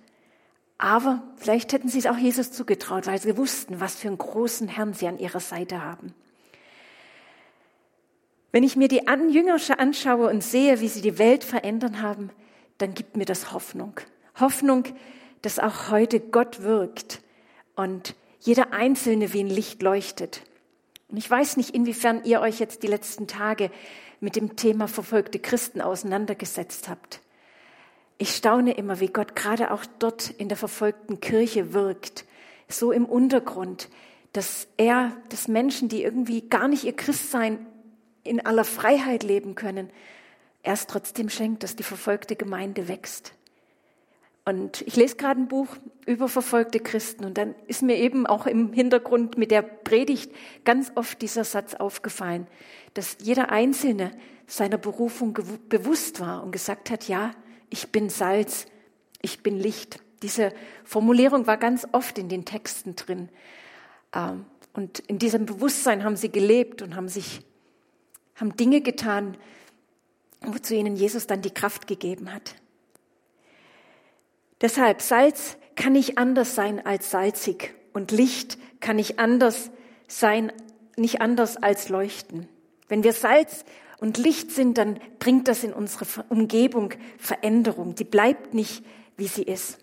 Aber 0.76 1.22
vielleicht 1.36 1.72
hätten 1.72 1.88
sie 1.88 1.98
es 1.98 2.06
auch 2.06 2.16
Jesus 2.16 2.52
zugetraut, 2.52 3.06
weil 3.06 3.20
sie 3.20 3.36
wussten, 3.36 3.80
was 3.80 3.96
für 3.96 4.08
einen 4.08 4.18
großen 4.18 4.68
Herrn 4.68 4.94
sie 4.94 5.08
an 5.08 5.18
ihrer 5.18 5.40
Seite 5.40 5.82
haben. 5.82 6.14
Wenn 8.52 8.62
ich 8.62 8.76
mir 8.76 8.88
die 8.88 9.02
Jünger 9.28 9.58
anschaue 9.78 10.28
und 10.30 10.42
sehe, 10.42 10.80
wie 10.80 10.88
sie 10.88 11.02
die 11.02 11.18
Welt 11.18 11.44
verändern 11.44 12.00
haben, 12.00 12.30
dann 12.78 12.94
gibt 12.94 13.16
mir 13.16 13.24
das 13.24 13.52
Hoffnung. 13.52 14.00
Hoffnung, 14.38 14.84
dass 15.42 15.58
auch 15.58 15.90
heute 15.90 16.20
Gott 16.20 16.62
wirkt 16.62 17.20
und 17.76 18.14
jeder 18.40 18.72
Einzelne 18.72 19.32
wie 19.32 19.40
ein 19.40 19.48
Licht 19.48 19.82
leuchtet. 19.82 20.42
Und 21.08 21.16
ich 21.16 21.30
weiß 21.30 21.56
nicht, 21.56 21.70
inwiefern 21.70 22.22
ihr 22.24 22.40
euch 22.40 22.58
jetzt 22.58 22.82
die 22.82 22.88
letzten 22.88 23.26
Tage 23.26 23.70
mit 24.20 24.36
dem 24.36 24.56
Thema 24.56 24.88
verfolgte 24.88 25.38
Christen 25.38 25.80
auseinandergesetzt 25.80 26.88
habt. 26.88 27.20
ich 28.20 28.34
staune 28.34 28.72
immer, 28.72 28.98
wie 28.98 29.06
Gott 29.06 29.36
gerade 29.36 29.70
auch 29.70 29.84
dort 30.00 30.30
in 30.30 30.48
der 30.48 30.56
verfolgten 30.56 31.20
Kirche 31.20 31.72
wirkt, 31.72 32.24
so 32.66 32.90
im 32.90 33.04
Untergrund, 33.04 33.88
dass 34.32 34.66
er, 34.76 35.16
dass 35.28 35.48
Menschen, 35.48 35.88
die 35.88 36.02
irgendwie 36.02 36.48
gar 36.48 36.66
nicht 36.68 36.84
ihr 36.84 36.96
Christsein 36.96 37.64
in 38.24 38.44
aller 38.44 38.64
Freiheit 38.64 39.22
leben 39.22 39.54
können, 39.54 39.88
erst 40.62 40.90
trotzdem 40.90 41.30
schenkt, 41.30 41.62
dass 41.62 41.76
die 41.76 41.84
verfolgte 41.84 42.36
Gemeinde 42.36 42.88
wächst. 42.88 43.32
Und 44.48 44.80
ich 44.86 44.96
lese 44.96 45.16
gerade 45.16 45.42
ein 45.42 45.46
Buch 45.46 45.68
über 46.06 46.26
verfolgte 46.26 46.80
Christen 46.80 47.26
und 47.26 47.36
dann 47.36 47.54
ist 47.66 47.82
mir 47.82 47.96
eben 47.96 48.26
auch 48.26 48.46
im 48.46 48.72
Hintergrund 48.72 49.36
mit 49.36 49.50
der 49.50 49.60
Predigt 49.60 50.32
ganz 50.64 50.90
oft 50.94 51.20
dieser 51.20 51.44
Satz 51.44 51.74
aufgefallen, 51.74 52.46
dass 52.94 53.18
jeder 53.20 53.50
Einzelne 53.50 54.10
seiner 54.46 54.78
Berufung 54.78 55.34
bewusst 55.68 56.20
war 56.20 56.42
und 56.42 56.52
gesagt 56.52 56.88
hat, 56.88 57.08
ja, 57.08 57.32
ich 57.68 57.92
bin 57.92 58.08
Salz, 58.08 58.64
ich 59.20 59.42
bin 59.42 59.58
Licht. 59.58 60.00
Diese 60.22 60.54
Formulierung 60.82 61.46
war 61.46 61.58
ganz 61.58 61.86
oft 61.92 62.16
in 62.16 62.30
den 62.30 62.46
Texten 62.46 62.96
drin. 62.96 63.28
Ähm, 64.14 64.46
und 64.72 65.00
in 65.00 65.18
diesem 65.18 65.44
Bewusstsein 65.44 66.04
haben 66.04 66.16
sie 66.16 66.30
gelebt 66.30 66.80
und 66.80 66.96
haben 66.96 67.08
sich, 67.08 67.42
haben 68.36 68.56
Dinge 68.56 68.80
getan, 68.80 69.36
wozu 70.40 70.72
ihnen 70.72 70.96
Jesus 70.96 71.26
dann 71.26 71.42
die 71.42 71.52
Kraft 71.52 71.86
gegeben 71.86 72.32
hat. 72.32 72.54
Deshalb, 74.60 75.02
Salz 75.02 75.56
kann 75.76 75.92
nicht 75.92 76.18
anders 76.18 76.54
sein 76.54 76.84
als 76.84 77.10
salzig 77.10 77.74
und 77.92 78.10
Licht 78.10 78.58
kann 78.80 78.96
nicht 78.96 79.18
anders 79.18 79.70
sein, 80.08 80.52
nicht 80.96 81.20
anders 81.20 81.56
als 81.56 81.88
leuchten. 81.88 82.48
Wenn 82.88 83.04
wir 83.04 83.12
Salz 83.12 83.64
und 84.00 84.18
Licht 84.18 84.50
sind, 84.50 84.78
dann 84.78 84.98
bringt 85.18 85.48
das 85.48 85.62
in 85.62 85.72
unsere 85.72 86.06
Umgebung 86.28 86.94
Veränderung. 87.18 87.94
Die 87.94 88.04
bleibt 88.04 88.54
nicht, 88.54 88.84
wie 89.16 89.28
sie 89.28 89.42
ist. 89.42 89.78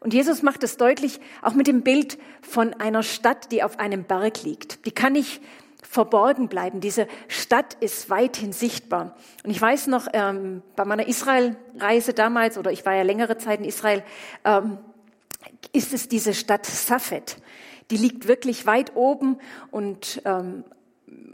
Und 0.00 0.12
Jesus 0.12 0.42
macht 0.42 0.64
es 0.64 0.76
deutlich, 0.76 1.20
auch 1.42 1.54
mit 1.54 1.68
dem 1.68 1.82
Bild 1.82 2.18
von 2.40 2.74
einer 2.74 3.02
Stadt, 3.04 3.52
die 3.52 3.62
auf 3.62 3.78
einem 3.78 4.04
Berg 4.04 4.42
liegt. 4.42 4.84
Die 4.84 4.90
kann 4.90 5.12
nicht 5.12 5.40
verborgen 5.82 6.48
bleiben. 6.48 6.80
Diese 6.80 7.06
Stadt 7.28 7.74
ist 7.80 8.08
weithin 8.08 8.52
sichtbar. 8.52 9.14
Und 9.44 9.50
ich 9.50 9.60
weiß 9.60 9.88
noch, 9.88 10.06
ähm, 10.12 10.62
bei 10.76 10.84
meiner 10.84 11.06
Israel-Reise 11.06 12.14
damals, 12.14 12.56
oder 12.56 12.72
ich 12.72 12.86
war 12.86 12.94
ja 12.94 13.02
längere 13.02 13.36
Zeit 13.36 13.58
in 13.60 13.66
Israel, 13.66 14.02
ähm, 14.44 14.78
ist 15.72 15.92
es 15.92 16.08
diese 16.08 16.34
Stadt 16.34 16.64
Safed. 16.66 17.36
Die 17.90 17.96
liegt 17.96 18.26
wirklich 18.26 18.64
weit 18.64 18.96
oben 18.96 19.38
und 19.70 20.22
ähm, 20.24 20.64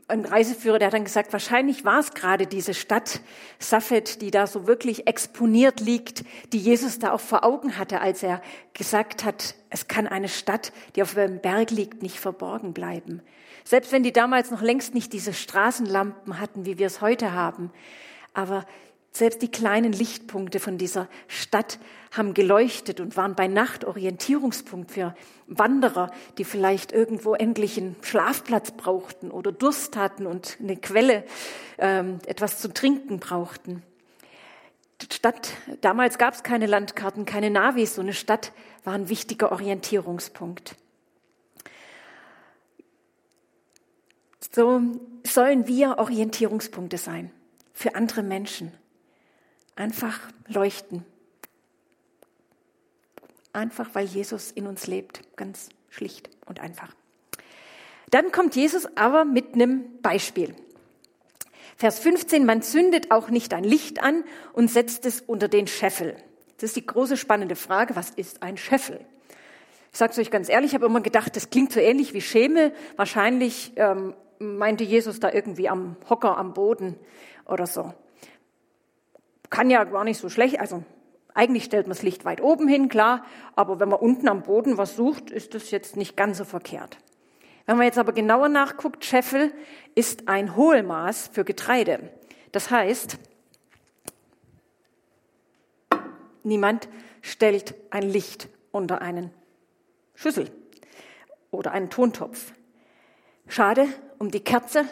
ein 0.09 0.25
Reiseführer, 0.25 0.79
der 0.79 0.87
hat 0.87 0.95
dann 0.95 1.05
gesagt, 1.05 1.33
wahrscheinlich 1.33 1.85
war 1.85 2.01
es 2.01 2.15
gerade 2.15 2.47
diese 2.47 2.73
Stadt 2.73 3.21
Safed, 3.59 4.23
die 4.23 4.31
da 4.31 4.47
so 4.47 4.67
wirklich 4.67 5.07
exponiert 5.07 5.81
liegt, 5.81 6.25
die 6.53 6.59
Jesus 6.59 6.99
da 6.99 7.13
auch 7.13 7.21
vor 7.21 7.45
Augen 7.45 7.77
hatte, 7.77 8.01
als 8.01 8.23
er 8.23 8.41
gesagt 8.73 9.25
hat, 9.25 9.55
es 9.69 9.87
kann 9.87 10.07
eine 10.07 10.29
Stadt, 10.29 10.73
die 10.97 11.03
auf 11.03 11.17
einem 11.17 11.41
Berg 11.41 11.71
liegt, 11.71 12.03
nicht 12.03 12.19
verborgen 12.19 12.73
bleiben. 12.73 13.21
Selbst 13.65 13.93
wenn 13.93 14.03
die 14.03 14.13
damals 14.13 14.51
noch 14.51 14.63
längst 14.63 14.95
nicht 14.95 15.13
diese 15.13 15.35
Straßenlampen 15.35 16.41
hatten, 16.41 16.65
wie 16.65 16.79
wir 16.79 16.87
es 16.87 17.03
heute 17.03 17.33
haben. 17.33 17.71
Aber 18.33 18.65
selbst 19.19 19.43
die 19.43 19.51
kleinen 19.51 19.93
Lichtpunkte 19.93 20.61
von 20.61 20.79
dieser 20.79 21.09
Stadt 21.27 21.79
haben 22.13 22.35
geleuchtet 22.35 23.01
und 23.01 23.17
waren 23.17 23.35
bei 23.35 23.49
Nacht 23.49 23.85
Orientierungspunkt 23.85 24.93
für 24.93 25.15
Wanderer, 25.49 26.11
die 26.39 26.45
vielleicht 26.45 26.93
irgendwo 26.93 27.35
endlich 27.35 27.77
einen 27.79 27.97
Schlafplatz 28.03 28.71
brauchten 28.71 29.31
oder 29.31 29.51
Durst 29.51 29.97
hatten 29.97 30.27
und 30.27 30.57
eine 30.61 30.77
Quelle, 30.77 31.25
ähm, 31.79 32.21
etwas 32.27 32.61
zu 32.61 32.73
trinken 32.73 33.19
brauchten. 33.19 33.83
Stadt, 35.13 35.51
damals 35.81 36.19
gab 36.19 36.35
es 36.35 36.45
keine 36.45 36.67
Landkarten, 36.67 37.25
keine 37.25 37.51
Navis, 37.51 37.97
so 37.97 38.03
eine 38.03 38.13
Stadt 38.13 38.53
war 38.85 38.95
ein 38.95 39.09
wichtiger 39.09 39.51
Orientierungspunkt. 39.51 40.77
So 44.53 44.81
sollen 45.27 45.67
wir 45.67 45.99
Orientierungspunkte 45.99 46.99
sein 46.99 47.33
für 47.73 47.95
andere 47.97 48.23
Menschen. 48.23 48.73
Einfach 49.79 50.19
leuchten. 50.49 51.05
Einfach 53.53 53.91
weil 53.93 54.07
Jesus 54.07 54.51
in 54.51 54.67
uns 54.67 54.89
lebt. 54.89 55.21
Ganz 55.37 55.69
schlicht 55.89 56.31
und 56.47 56.59
einfach. 56.59 56.97
Dann 58.11 58.33
kommt 58.33 58.57
Jesus 58.57 58.89
aber 58.97 59.25
mit 59.25 59.55
einem 59.55 60.01
Beispiel. 60.03 60.57
Vers 61.77 62.01
15, 62.01 62.45
man 62.45 62.61
zündet 62.61 63.13
auch 63.13 63.31
nicht 63.31 63.55
ein 63.55 63.63
Licht 63.63 64.03
an 64.03 64.25
und 64.53 64.69
setzt 64.69 65.07
es 65.07 65.21
unter 65.21 65.47
den 65.47 65.69
Scheffel. 65.69 66.17
Das 66.57 66.71
ist 66.71 66.77
die 66.77 66.85
große 66.85 67.17
spannende 67.17 67.55
Frage, 67.55 67.95
was 67.95 68.11
ist 68.11 68.43
ein 68.43 68.57
Scheffel? 68.57 68.99
Ich 69.93 69.99
sage 69.99 70.11
es 70.11 70.19
euch 70.19 70.33
ganz 70.33 70.49
ehrlich, 70.49 70.73
ich 70.73 70.75
habe 70.75 70.87
immer 70.87 71.03
gedacht, 71.03 71.37
das 71.37 71.51
klingt 71.51 71.71
so 71.71 71.79
ähnlich 71.79 72.15
wie 72.15 72.21
Schemel. 72.21 72.75
Wahrscheinlich 72.97 73.75
ähm, 73.77 74.15
meinte 74.41 74.83
Jesus 74.83 75.21
da 75.21 75.31
irgendwie 75.33 75.69
am 75.69 75.95
Hocker 76.11 76.37
am 76.37 76.53
Boden 76.53 76.97
oder 77.47 77.69
so. 77.69 77.95
Kann 79.51 79.71
ja 79.71 79.85
gar 79.85 80.05
nicht 80.05 80.19
so 80.19 80.29
schlecht, 80.29 80.61
also 80.61 80.83
eigentlich 81.35 81.65
stellt 81.65 81.87
man 81.87 81.95
das 81.95 82.03
Licht 82.03 82.25
weit 82.25 82.41
oben 82.41 82.67
hin, 82.69 82.89
klar, 82.89 83.25
aber 83.55 83.79
wenn 83.81 83.89
man 83.89 84.01
unten 84.01 84.29
am 84.29 84.43
Boden 84.43 84.77
was 84.77 84.97
sucht, 84.97 85.31
ist 85.31 85.55
das 85.55 85.71
jetzt 85.71 85.97
nicht 85.97 86.17
ganz 86.17 86.39
so 86.39 86.45
verkehrt. 86.45 86.99
Wenn 87.67 87.77
man 87.77 87.87
jetzt 87.87 87.99
aber 87.99 88.13
genauer 88.13 88.49
nachguckt, 88.49 89.05
Scheffel 89.05 89.53
ist 89.95 90.27
ein 90.27 90.57
Hohlmaß 90.57 91.31
für 91.33 91.45
Getreide. 91.45 92.11
Das 92.51 92.71
heißt, 92.71 93.19
niemand 96.43 96.89
stellt 97.21 97.75
ein 97.91 98.03
Licht 98.03 98.49
unter 98.73 99.03
einen 99.03 99.31
Schüssel 100.15 100.51
oder 101.51 101.73
einen 101.73 101.91
Tontopf. 101.91 102.53
Schade 103.47 103.87
um 104.19 104.31
die 104.31 104.41
Kerze, 104.41 104.87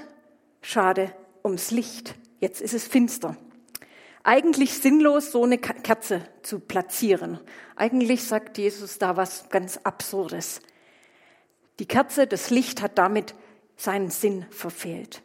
schade 0.61 1.13
ums 1.43 1.71
Licht. 1.71 2.15
Jetzt 2.41 2.61
ist 2.61 2.75
es 2.75 2.87
finster. 2.87 3.37
Eigentlich 4.29 4.75
sinnlos, 4.75 5.31
so 5.31 5.45
eine 5.45 5.57
Kerze 5.57 6.21
zu 6.43 6.59
platzieren. 6.59 7.39
Eigentlich 7.77 8.25
sagt 8.25 8.59
Jesus 8.59 8.99
da 8.99 9.17
was 9.17 9.49
ganz 9.51 9.79
Absurdes. 9.85 10.63
Die 11.79 11.87
Kerze, 11.87 12.27
das 12.27 12.51
Licht 12.51 12.83
hat 12.83 12.99
damit 12.99 13.37
seinen 13.77 14.11
Sinn 14.11 14.45
verfehlt. 14.51 15.23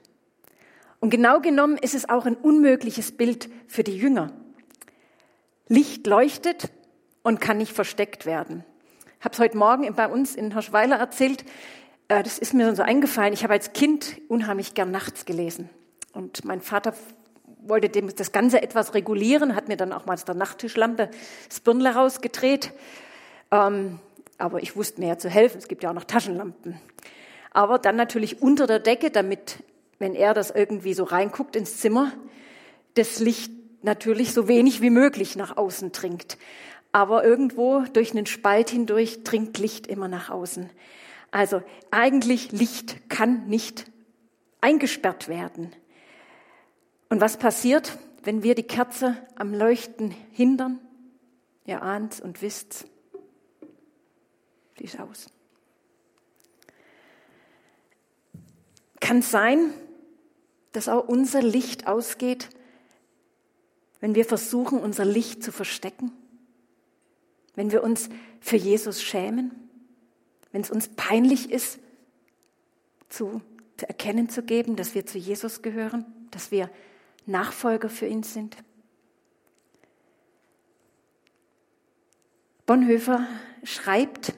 Und 1.00 1.10
genau 1.10 1.40
genommen 1.40 1.78
ist 1.78 1.96
es 1.96 2.10
auch 2.10 2.28
ein 2.28 2.36
unmögliches 2.36 3.12
Bild 3.14 3.50
für 3.66 3.84
die 3.84 3.98
Jünger. 3.98 4.34
Licht 5.68 6.06
leuchtet 6.06 6.72
und 7.24 7.42
kann 7.42 7.58
nicht 7.58 7.74
versteckt 7.74 8.28
werden. 8.28 8.64
Ich 9.18 9.26
habe 9.26 9.34
es 9.34 9.40
heute 9.40 9.58
Morgen 9.58 9.92
bei 9.96 10.08
uns 10.10 10.36
in 10.36 10.54
Hirschweiler 10.54 10.98
erzählt. 10.98 11.44
Äh, 12.08 12.22
das 12.22 12.38
ist 12.38 12.54
mir 12.54 12.76
so 12.76 12.84
eingefallen. 12.84 13.34
Ich 13.34 13.42
habe 13.42 13.54
als 13.54 13.74
Kind 13.74 14.22
unheimlich 14.28 14.76
gern 14.76 14.92
nachts 14.92 15.26
gelesen. 15.26 15.72
Und 16.14 16.46
mein 16.46 16.62
Vater 16.62 16.94
wollte 17.65 17.89
dem 17.89 18.13
das 18.15 18.32
Ganze 18.32 18.62
etwas 18.62 18.93
regulieren, 18.93 19.56
hat 19.56 19.67
mir 19.67 19.78
dann 19.78 19.93
auch 19.93 20.06
mal 20.06 20.13
aus 20.13 20.26
der 20.26 20.36
Nachttischlampe 20.36 21.10
das 21.47 21.60
Birnle 21.60 21.93
rausgedreht. 21.93 22.71
Ähm, 23.52 24.00
aber 24.38 24.63
ich 24.63 24.76
wusste 24.76 25.02
mir 25.02 25.10
ja 25.10 25.17
zu 25.17 25.30
helfen. 25.30 25.60
Es 25.60 25.67
gibt 25.67 25.84
ja 25.84 25.89
auch 25.89 25.95
noch 25.95 26.06
Taschenlampen. 26.06 26.80
Aber 27.52 27.78
dann 27.78 27.95
natürlich 27.95 28.41
unter 28.41 28.65
der 28.65 28.80
Decke, 28.80 29.12
damit, 29.12 29.63
wenn 30.00 30.15
er 30.15 30.34
das 30.34 30.52
irgendwie 30.52 30.93
so 30.93 31.04
reinguckt 31.04 31.56
ins 31.56 31.78
Zimmer, 31.78 32.12
das 32.95 33.19
Licht 33.19 33.52
natürlich 33.84 34.34
so 34.34 34.47
wenig 34.47 34.82
wie 34.82 34.89
möglich 34.89 35.36
nach 35.36 35.58
außen 35.58 35.91
dringt. 35.91 36.38
Aber 36.91 37.24
irgendwo 37.24 37.84
durch 37.93 38.12
einen 38.12 38.26
Spalt 38.26 38.69
hindurch 38.69 39.24
dringt 39.24 39.58
Licht 39.58 39.88
immer 39.88 40.08
nach 40.08 40.30
außen. 40.30 40.69
Also 41.32 41.62
eigentlich 41.89 42.52
Licht 42.52 43.10
kann 43.10 43.47
nicht 43.47 43.86
eingesperrt 44.60 45.28
werden. 45.28 45.71
Und 47.12 47.21
was 47.21 47.38
passiert, 47.38 48.00
wenn 48.24 48.41
wir 48.41 48.56
die 48.56 48.63
Kerze 48.63 49.15
am 49.36 49.54
Leuchten 49.54 50.10
hindern? 50.32 50.80
Ihr 51.65 51.84
ahnt 51.84 52.19
und 52.21 52.41
wisst, 52.41 52.86
die 54.80 54.86
ist 54.86 55.00
aus. 55.00 55.28
Kann 59.00 59.21
sein, 59.21 59.71
dass 60.71 60.89
auch 60.89 61.08
unser 61.08 61.43
Licht 61.43 61.86
ausgeht, 61.86 62.50
wenn 64.00 64.15
wir 64.15 64.26
versuchen, 64.26 64.80
unser 64.80 65.06
Licht 65.06 65.43
zu 65.43 65.52
verstecken? 65.52 66.12
Wenn 67.54 67.71
wir 67.71 67.84
uns 67.84 68.10
für 68.39 68.58
Jesus 68.58 69.04
schämen? 69.04 69.62
wenn 70.52 70.62
es 70.62 70.71
uns 70.71 70.89
peinlich 70.89 71.52
ist, 71.52 71.80
zu, 73.10 73.41
zu 73.78 73.88
erkennen 73.88 74.30
zu 74.30 74.43
geben, 74.43 74.76
dass 74.76 74.95
wir 74.95 75.06
zu 75.06 75.17
Jesus 75.17 75.62
gehören, 75.62 76.06
dass 76.32 76.52
wir 76.52 76.69
Nachfolger 77.25 77.89
für 77.89 78.07
ihn 78.07 78.23
sind. 78.23 78.57
Bonhoeffer 82.65 83.27
schreibt, 83.63 84.34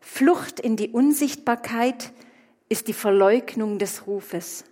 Flucht 0.00 0.60
in 0.60 0.76
die 0.76 0.90
Unsichtbarkeit 0.90 2.12
ist 2.68 2.88
die 2.88 2.92
Verleugnung 2.92 3.78
des 3.78 4.06
Rufes. 4.06 4.64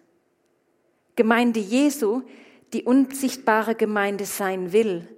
Gemeinde 1.16 1.60
Jesu, 1.60 2.22
die 2.72 2.82
unsichtbare 2.84 3.74
Gemeinde 3.74 4.24
sein 4.24 4.72
will, 4.72 5.08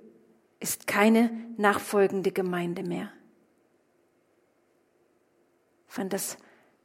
ist 0.60 0.86
keine 0.86 1.30
nachfolgende 1.56 2.32
Gemeinde 2.32 2.82
mehr. 2.82 3.12
Ich 5.88 5.94
fand 5.94 6.12
das 6.12 6.36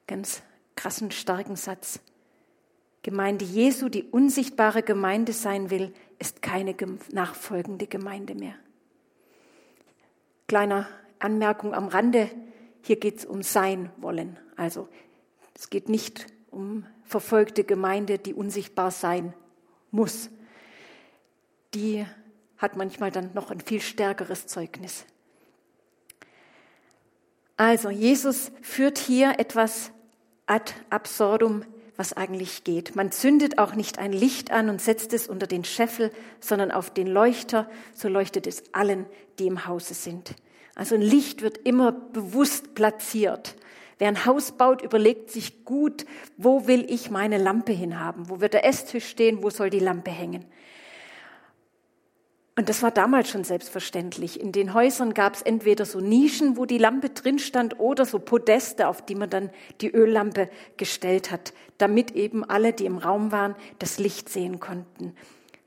ganz 0.08 0.44
krassen, 0.76 1.12
starken 1.12 1.56
Satz. 1.56 2.00
Gemeinde 3.04 3.46
Jesu, 3.46 3.90
die 3.90 4.04
unsichtbare 4.04 4.84
Gemeinde 4.84 5.34
sein 5.34 5.70
will, 5.70 5.94
ist 6.20 6.42
keine 6.42 6.76
nachfolgende 7.12 7.88
Gemeinde 7.88 8.36
mehr. 8.36 8.54
Kleiner 10.48 10.88
Anmerkung 11.18 11.74
am 11.74 11.88
Rande, 11.88 12.30
hier 12.82 12.98
geht 12.98 13.20
es 13.20 13.26
um 13.26 13.42
sein 13.42 13.90
wollen. 13.98 14.38
Also 14.56 14.88
es 15.56 15.70
geht 15.70 15.90
nicht 15.90 16.28
um 16.52 16.86
verfolgte 17.06 17.64
Gemeinde, 17.64 18.20
die 18.20 18.34
unsichtbar 18.34 18.92
sein 18.92 19.34
muss. 19.90 20.30
Die 21.74 22.06
hat 22.58 22.76
manchmal 22.76 23.12
dann 23.12 23.32
noch 23.34 23.50
ein 23.50 23.62
viel 23.62 23.82
stärkeres 23.82 24.46
Zeugnis. 24.46 25.06
Also 27.58 27.90
Jesus 27.90 28.52
führt 28.62 28.98
hier 28.98 29.40
etwas 29.40 29.92
ad 30.46 30.74
absurdum, 30.90 31.64
was 32.02 32.14
eigentlich 32.14 32.64
geht. 32.64 32.96
Man 32.96 33.12
zündet 33.12 33.60
auch 33.60 33.76
nicht 33.76 34.00
ein 34.00 34.12
Licht 34.12 34.50
an 34.50 34.70
und 34.70 34.82
setzt 34.82 35.14
es 35.14 35.28
unter 35.28 35.46
den 35.46 35.64
Scheffel, 35.64 36.10
sondern 36.40 36.72
auf 36.72 36.92
den 36.92 37.06
Leuchter, 37.06 37.70
so 37.94 38.08
leuchtet 38.08 38.48
es 38.48 38.64
allen, 38.74 39.06
die 39.38 39.46
im 39.46 39.68
Hause 39.68 39.94
sind. 39.94 40.34
Also 40.74 40.96
ein 40.96 41.04
Licht 41.04 41.44
wird 41.44 41.60
immer 41.60 41.92
bewusst 41.92 42.74
platziert. 42.74 43.56
Wer 44.00 44.08
ein 44.08 44.26
Haus 44.26 44.54
baut, 44.54 44.82
überlegt 44.82 45.30
sich 45.30 45.64
gut, 45.64 46.08
wo 46.38 46.66
will 46.66 46.88
ich 46.90 47.12
meine 47.12 47.38
Lampe 47.38 47.72
hinhaben? 47.72 48.30
Wo 48.30 48.42
wird 48.42 48.56
der 48.56 48.66
Esstisch 48.66 49.06
stehen? 49.06 49.44
Wo 49.44 49.52
soll 49.52 49.70
die 49.70 49.78
Lampe 49.78 50.10
hängen? 50.10 50.46
Und 52.58 52.68
das 52.68 52.84
war 52.84 52.92
damals 52.92 53.30
schon 53.30 53.46
selbstverständlich. 53.46 54.40
In 54.40 54.52
den 54.52 54.74
Häusern 54.74 55.14
gab 55.14 55.36
es 55.36 55.42
entweder 55.42 55.86
so 55.86 56.02
Nischen, 56.02 56.58
wo 56.58 56.66
die 56.66 56.78
Lampe 56.78 57.10
drin 57.10 57.40
stand, 57.40 57.80
oder 57.80 58.06
so 58.06 58.20
Podeste, 58.20 58.88
auf 58.88 59.06
die 59.06 59.16
man 59.16 59.30
dann 59.30 59.50
die 59.80 59.90
Öllampe 59.90 60.50
gestellt 60.76 61.32
hat, 61.32 61.54
damit 61.78 62.12
eben 62.12 62.44
alle, 62.44 62.74
die 62.74 62.86
im 62.86 62.98
Raum 62.98 63.32
waren, 63.32 63.56
das 63.80 64.00
Licht 64.00 64.28
sehen 64.28 64.60
konnten. 64.60 65.16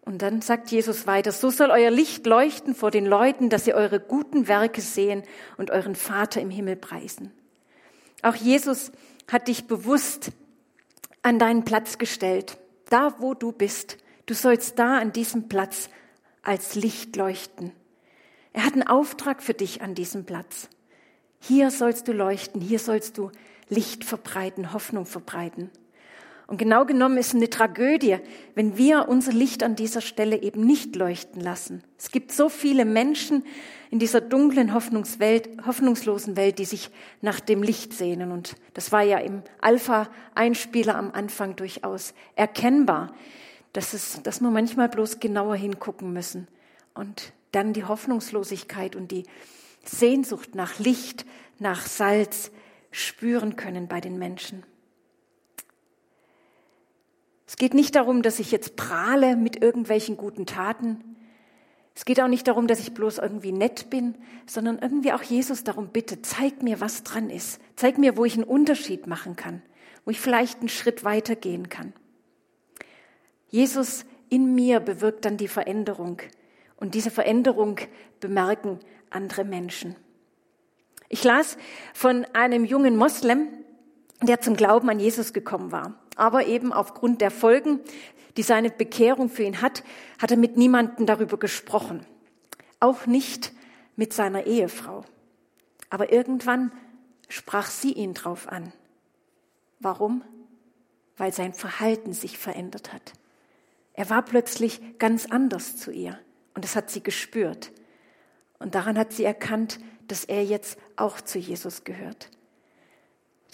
Und 0.02 0.20
dann 0.20 0.42
sagt 0.42 0.70
Jesus 0.70 1.06
weiter, 1.06 1.32
so 1.32 1.48
soll 1.48 1.70
euer 1.70 1.90
Licht 1.90 2.26
leuchten 2.26 2.74
vor 2.74 2.90
den 2.90 3.06
Leuten, 3.06 3.48
dass 3.48 3.64
sie 3.64 3.72
eure 3.72 4.00
guten 4.00 4.46
Werke 4.48 4.82
sehen 4.82 5.22
und 5.56 5.70
euren 5.70 5.94
Vater 5.94 6.42
im 6.42 6.50
Himmel 6.50 6.76
preisen. 6.76 7.32
Auch 8.20 8.34
Jesus 8.34 8.92
hat 9.32 9.48
dich 9.48 9.66
bewusst 9.66 10.32
an 11.22 11.38
deinen 11.38 11.64
Platz 11.64 11.96
gestellt, 11.96 12.58
da 12.90 13.14
wo 13.18 13.32
du 13.32 13.52
bist. 13.52 13.96
Du 14.26 14.34
sollst 14.34 14.78
da 14.78 14.98
an 14.98 15.12
diesem 15.12 15.48
Platz 15.48 15.88
als 16.44 16.74
Licht 16.74 17.16
leuchten. 17.16 17.72
Er 18.52 18.64
hat 18.64 18.74
einen 18.74 18.86
Auftrag 18.86 19.42
für 19.42 19.54
dich 19.54 19.82
an 19.82 19.94
diesem 19.94 20.24
Platz. 20.24 20.68
Hier 21.40 21.70
sollst 21.70 22.08
du 22.08 22.12
leuchten, 22.12 22.60
hier 22.60 22.78
sollst 22.78 23.18
du 23.18 23.30
Licht 23.68 24.04
verbreiten, 24.04 24.72
Hoffnung 24.72 25.06
verbreiten. 25.06 25.70
Und 26.46 26.58
genau 26.58 26.84
genommen 26.84 27.16
ist 27.16 27.34
eine 27.34 27.48
Tragödie, 27.48 28.18
wenn 28.54 28.76
wir 28.76 29.08
unser 29.08 29.32
Licht 29.32 29.62
an 29.62 29.76
dieser 29.76 30.02
Stelle 30.02 30.42
eben 30.42 30.64
nicht 30.66 30.94
leuchten 30.94 31.40
lassen. 31.40 31.82
Es 31.98 32.10
gibt 32.10 32.32
so 32.32 32.50
viele 32.50 32.84
Menschen 32.84 33.44
in 33.90 33.98
dieser 33.98 34.20
dunklen 34.20 34.74
Hoffnungswelt, 34.74 35.48
hoffnungslosen 35.66 36.36
Welt, 36.36 36.58
die 36.58 36.66
sich 36.66 36.90
nach 37.22 37.40
dem 37.40 37.62
Licht 37.62 37.94
sehnen. 37.94 38.30
Und 38.30 38.56
das 38.74 38.92
war 38.92 39.02
ja 39.02 39.18
im 39.18 39.42
Alpha-Einspieler 39.62 40.96
am 40.96 41.12
Anfang 41.12 41.56
durchaus 41.56 42.12
erkennbar, 42.36 43.14
dass, 43.74 43.92
es, 43.92 44.22
dass 44.22 44.40
wir 44.40 44.50
manchmal 44.50 44.88
bloß 44.88 45.20
genauer 45.20 45.56
hingucken 45.56 46.12
müssen. 46.12 46.48
Und 46.94 47.32
dann 47.52 47.72
die 47.72 47.84
Hoffnungslosigkeit 47.84 48.96
und 48.96 49.10
die 49.10 49.24
Sehnsucht 49.84 50.54
nach 50.54 50.78
Licht, 50.78 51.26
nach 51.58 51.84
Salz 51.84 52.50
spüren 52.90 53.56
können 53.56 53.88
bei 53.88 54.00
den 54.00 54.18
Menschen. 54.18 54.62
Es 57.46 57.56
geht 57.56 57.74
nicht 57.74 57.94
darum, 57.96 58.22
dass 58.22 58.38
ich 58.38 58.52
jetzt 58.52 58.76
prahle 58.76 59.36
mit 59.36 59.60
irgendwelchen 59.60 60.16
guten 60.16 60.46
Taten. 60.46 61.16
Es 61.96 62.04
geht 62.04 62.20
auch 62.20 62.28
nicht 62.28 62.46
darum, 62.46 62.68
dass 62.68 62.80
ich 62.80 62.94
bloß 62.94 63.18
irgendwie 63.18 63.52
nett 63.52 63.90
bin, 63.90 64.14
sondern 64.46 64.78
irgendwie 64.78 65.12
auch 65.12 65.22
Jesus 65.22 65.64
darum 65.64 65.88
bitte, 65.88 66.22
zeig 66.22 66.62
mir, 66.62 66.80
was 66.80 67.02
dran 67.02 67.28
ist. 67.28 67.60
Zeig 67.74 67.98
mir, 67.98 68.16
wo 68.16 68.24
ich 68.24 68.34
einen 68.34 68.44
Unterschied 68.44 69.08
machen 69.08 69.34
kann, 69.34 69.62
wo 70.04 70.12
ich 70.12 70.20
vielleicht 70.20 70.60
einen 70.60 70.68
Schritt 70.68 71.04
weitergehen 71.04 71.68
kann. 71.68 71.92
Jesus 73.54 74.04
in 74.30 74.56
mir 74.56 74.80
bewirkt 74.80 75.24
dann 75.24 75.36
die 75.36 75.46
Veränderung 75.46 76.20
und 76.74 76.96
diese 76.96 77.12
Veränderung 77.12 77.78
bemerken 78.18 78.80
andere 79.10 79.44
Menschen. 79.44 79.94
Ich 81.08 81.22
las 81.22 81.56
von 81.92 82.24
einem 82.32 82.64
jungen 82.64 82.96
Moslem, 82.96 83.46
der 84.20 84.40
zum 84.40 84.56
Glauben 84.56 84.90
an 84.90 84.98
Jesus 84.98 85.32
gekommen 85.32 85.70
war. 85.70 85.94
Aber 86.16 86.48
eben 86.48 86.72
aufgrund 86.72 87.20
der 87.20 87.30
Folgen, 87.30 87.78
die 88.36 88.42
seine 88.42 88.70
Bekehrung 88.70 89.28
für 89.28 89.44
ihn 89.44 89.62
hat, 89.62 89.84
hat 90.18 90.32
er 90.32 90.36
mit 90.36 90.56
niemandem 90.56 91.06
darüber 91.06 91.36
gesprochen. 91.36 92.04
Auch 92.80 93.06
nicht 93.06 93.52
mit 93.94 94.12
seiner 94.12 94.46
Ehefrau. 94.46 95.04
Aber 95.90 96.12
irgendwann 96.12 96.72
sprach 97.28 97.70
sie 97.70 97.92
ihn 97.92 98.14
drauf 98.14 98.48
an. 98.48 98.72
Warum? 99.78 100.24
Weil 101.16 101.32
sein 101.32 101.52
Verhalten 101.52 102.14
sich 102.14 102.36
verändert 102.36 102.92
hat. 102.92 103.12
Er 103.94 104.10
war 104.10 104.22
plötzlich 104.22 104.80
ganz 104.98 105.26
anders 105.26 105.76
zu 105.76 105.90
ihr 105.90 106.18
und 106.54 106.64
das 106.64 106.76
hat 106.76 106.90
sie 106.90 107.02
gespürt. 107.02 107.72
Und 108.58 108.74
daran 108.74 108.98
hat 108.98 109.12
sie 109.12 109.24
erkannt, 109.24 109.78
dass 110.08 110.24
er 110.24 110.44
jetzt 110.44 110.78
auch 110.96 111.20
zu 111.20 111.38
Jesus 111.38 111.84
gehört. 111.84 112.30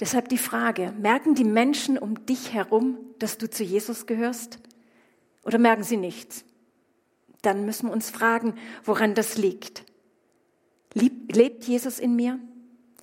Deshalb 0.01 0.29
die 0.29 0.39
Frage, 0.39 0.93
merken 0.99 1.35
die 1.35 1.45
Menschen 1.45 1.99
um 1.99 2.27
dich 2.27 2.55
herum, 2.55 2.99
dass 3.19 3.37
du 3.37 3.49
zu 3.49 3.63
Jesus 3.63 4.07
gehörst? 4.07 4.59
Oder 5.45 5.59
merken 5.59 5.83
sie 5.83 5.99
nichts? 5.99 6.45
Dann 7.43 7.67
müssen 7.67 7.89
wir 7.89 7.93
uns 7.93 8.11
fragen, 8.11 8.55
woran 8.85 9.15
das 9.15 9.37
liegt. 9.37 9.85
Lebt 10.95 11.65
Jesus 11.65 11.99
in 11.99 12.17
mir? 12.17 12.39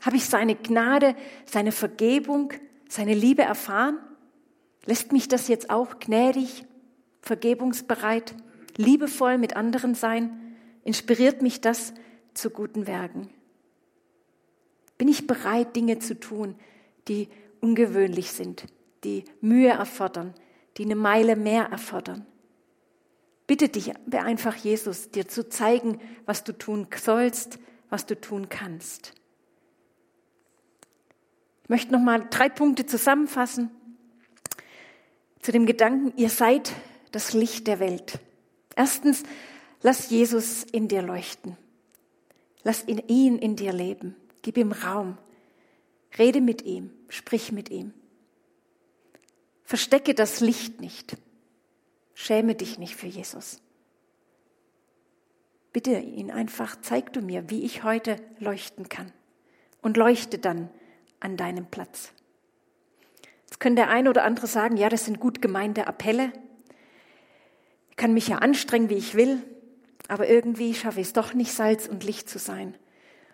Habe 0.02 0.17
ich 0.17 0.26
seine 0.26 0.56
Gnade, 0.56 1.15
seine 1.45 1.71
Vergebung, 1.71 2.54
seine 2.89 3.13
Liebe 3.13 3.43
erfahren? 3.43 4.00
Lässt 4.86 5.12
mich 5.12 5.28
das 5.28 5.47
jetzt 5.47 5.69
auch 5.69 6.00
gnädig, 6.00 6.65
vergebungsbereit, 7.21 8.36
liebevoll 8.75 9.38
mit 9.38 9.56
anderen 9.56 9.95
sein? 9.95 10.56
Inspiriert 10.84 11.41
mich 11.41 11.62
das 11.62 11.93
zu 12.34 12.49
guten 12.49 12.88
Werken? 12.88 13.30
Bin 14.97 15.08
ich 15.08 15.27
bereit, 15.27 15.75
Dinge 15.75 15.99
zu 15.99 16.19
tun, 16.19 16.56
die 17.08 17.30
ungewöhnlich 17.62 18.32
sind, 18.32 18.65
die 19.03 19.25
Mühe 19.41 19.69
erfordern, 19.69 20.34
die 20.77 20.86
eine 20.86 20.95
Meile 20.95 21.36
mehr 21.36 21.65
erfordern. 21.65 22.25
Bitte 23.47 23.69
dich 23.69 23.93
einfach, 24.12 24.56
Jesus, 24.56 25.10
dir 25.12 25.27
zu 25.27 25.47
zeigen, 25.47 25.99
was 26.25 26.43
du 26.43 26.51
tun 26.51 26.88
sollst, 26.95 27.60
was 27.89 28.06
du 28.06 28.19
tun 28.19 28.49
kannst. 28.49 29.13
Ich 31.63 31.69
möchte 31.69 31.91
noch 31.91 32.01
mal 32.01 32.27
drei 32.30 32.49
Punkte 32.49 32.86
zusammenfassen 32.86 33.71
zu 35.41 35.51
dem 35.51 35.65
Gedanken, 35.65 36.13
ihr 36.17 36.30
seid 36.30 36.73
das 37.12 37.34
Licht 37.34 37.67
der 37.67 37.80
Welt. 37.80 38.20
Erstens, 38.76 39.24
lass 39.82 40.10
Jesus 40.10 40.63
in 40.63 40.88
dir 40.88 41.02
leuchten. 41.02 41.58
Lass 42.63 42.86
ihn 42.88 43.38
in 43.39 43.56
dir 43.56 43.74
leben. 43.74 44.15
Gib 44.41 44.58
ihm 44.58 44.72
Raum. 44.72 45.17
Rede 46.17 46.41
mit 46.41 46.63
ihm, 46.63 46.91
sprich 47.10 47.52
mit 47.52 47.70
ihm. 47.70 47.93
Verstecke 49.63 50.13
das 50.13 50.39
Licht 50.39 50.82
nicht. 50.82 51.17
Schäme 52.13 52.56
dich 52.56 52.80
nicht 52.80 52.96
für 52.96 53.08
Jesus. 53.08 53.62
Bitte 55.74 55.98
ihn 56.00 56.32
einfach, 56.32 56.78
zeig 56.82 57.13
du 57.13 57.22
mir, 57.22 57.50
wie 57.50 57.63
ich 57.63 57.84
heute 57.84 58.17
leuchten 58.39 58.89
kann. 58.89 59.12
Und 59.82 59.98
leuchte 59.98 60.39
dann 60.39 60.70
an 61.20 61.38
deinem 61.38 61.67
Platz. 61.67 62.13
Jetzt 63.43 63.60
können 63.60 63.76
der 63.76 63.89
eine 63.89 64.10
oder 64.10 64.24
andere 64.24 64.48
sagen, 64.48 64.78
ja, 64.78 64.89
das 64.89 65.06
sind 65.06 65.20
gut 65.20 65.41
gemeinte 65.41 65.88
Appelle. 65.88 66.32
Kann 67.97 68.13
mich 68.13 68.29
ja 68.29 68.38
anstrengen, 68.38 68.89
wie 68.89 68.95
ich 68.95 69.15
will, 69.15 69.43
aber 70.07 70.29
irgendwie 70.29 70.73
schaffe 70.73 71.01
ich 71.01 71.07
es 71.07 71.13
doch 71.13 71.33
nicht, 71.33 71.51
Salz 71.51 71.88
und 71.88 72.05
Licht 72.05 72.29
zu 72.29 72.39
sein. 72.39 72.75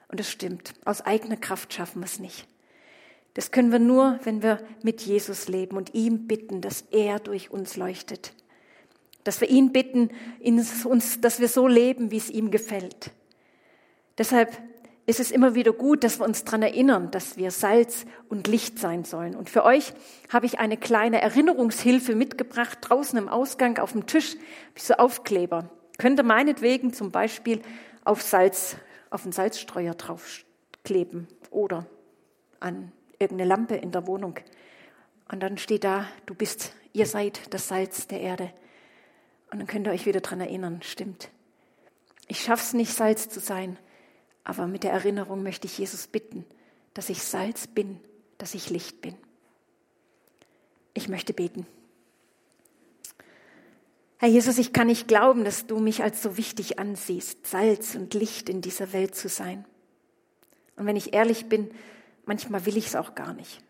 Und 0.08 0.20
es 0.20 0.32
stimmt, 0.32 0.74
aus 0.86 1.02
eigener 1.02 1.38
Kraft 1.38 1.74
schaffen 1.74 2.02
wir 2.02 2.06
es 2.06 2.20
nicht. 2.20 2.48
Das 3.34 3.52
können 3.52 3.72
wir 3.72 3.80
nur, 3.80 4.20
wenn 4.24 4.44
wir 4.44 4.62
mit 4.84 5.02
Jesus 5.02 5.48
leben 5.48 5.76
und 5.76 5.94
ihm 5.94 6.28
bitten, 6.28 6.62
dass 6.62 6.82
er 6.92 7.20
durch 7.20 7.52
uns 7.52 7.78
leuchtet. 7.78 8.34
Dass 9.24 9.42
wir 9.42 9.50
ihn 9.50 9.72
bitten, 9.72 10.10
uns, 10.84 11.20
dass 11.22 11.40
wir 11.40 11.48
so 11.48 11.68
leben, 11.68 12.12
wie 12.12 12.18
es 12.18 12.30
ihm 12.30 12.52
gefällt. 12.52 13.12
Deshalb 14.18 14.62
ist 15.06 15.20
es 15.20 15.32
immer 15.32 15.54
wieder 15.54 15.74
gut, 15.74 16.04
dass 16.04 16.20
wir 16.20 16.26
uns 16.26 16.46
daran 16.46 16.62
erinnern, 16.62 17.12
dass 17.12 17.36
wir 17.36 17.52
Salz 17.52 18.06
und 18.30 18.48
Licht 18.48 18.80
sein 18.80 19.04
sollen. 19.04 19.36
Und 19.36 19.50
für 19.50 19.66
euch 19.66 19.94
habe 20.32 20.46
ich 20.46 20.60
eine 20.60 20.78
kleine 20.78 21.22
Erinnerungshilfe 21.22 22.16
mitgebracht, 22.16 22.78
draußen 22.82 23.18
im 23.18 23.28
Ausgang 23.28 23.80
auf 23.80 23.92
dem 23.92 24.06
Tisch, 24.06 24.38
so 24.78 24.94
Aufkleber. 24.94 25.70
Könnt 25.98 26.20
ihr 26.20 26.24
meinetwegen 26.24 26.94
zum 26.94 27.12
Beispiel 27.12 27.62
auf 28.06 28.22
Salz, 28.22 28.78
auf 29.10 29.24
einen 29.24 29.34
Salzstreuer 29.34 29.94
draufkleben 29.94 31.28
oder 31.52 31.86
an 32.62 32.92
irgendeine 33.20 33.50
Lampe 33.50 33.76
in 33.76 33.92
der 33.92 34.08
Wohnung. 34.08 34.40
Und 35.30 35.42
dann 35.42 35.58
steht 35.58 35.84
da, 35.84 36.08
du 36.26 36.34
bist, 36.34 36.74
ihr 36.94 37.06
seid 37.06 37.54
das 37.54 37.68
Salz 37.68 38.08
der 38.08 38.22
Erde. 38.22 38.52
Und 39.52 39.60
dann 39.60 39.68
könnt 39.68 39.88
ihr 39.88 39.92
euch 39.92 40.06
wieder 40.06 40.22
dran 40.22 40.40
erinnern, 40.40 40.80
stimmt. 40.82 41.30
Ich 42.28 42.42
schaff's 42.42 42.74
nicht, 42.74 42.94
Salz 42.94 43.30
zu 43.30 43.40
sein, 43.40 43.78
aber 44.44 44.68
mit 44.68 44.84
der 44.84 44.92
Erinnerung 44.92 45.44
möchte 45.44 45.68
ich 45.68 45.78
Jesus 45.78 46.08
bitten, 46.08 46.46
dass 46.94 47.10
ich 47.10 47.24
Salz 47.24 47.68
bin, 47.68 48.00
dass 48.38 48.54
ich 48.54 48.70
Licht 48.70 49.02
bin. 49.02 49.16
Ich 50.94 51.08
möchte 51.08 51.34
beten. 51.34 51.66
Herr 54.18 54.30
Jesus, 54.30 54.58
ich 54.58 54.74
kann 54.74 54.88
nicht 54.88 55.08
glauben, 55.08 55.44
dass 55.44 55.68
du 55.68 55.80
mich 55.80 56.04
als 56.04 56.22
so 56.22 56.38
wichtig 56.38 56.80
ansiehst, 56.80 57.46
Salz 57.46 57.96
und 57.96 58.14
Licht 58.14 58.48
in 58.48 58.62
dieser 58.62 58.94
Welt 58.94 59.16
zu 59.16 59.28
sein. 59.28 59.66
Und 60.76 60.86
wenn 60.86 60.96
ich 60.96 61.14
ehrlich 61.14 61.48
bin, 61.48 61.72
manchmal 62.26 62.66
will 62.66 62.78
ich 62.78 62.88
es 62.88 62.96
auch 62.96 63.16
gar 63.16 63.34
nicht. 63.34 63.62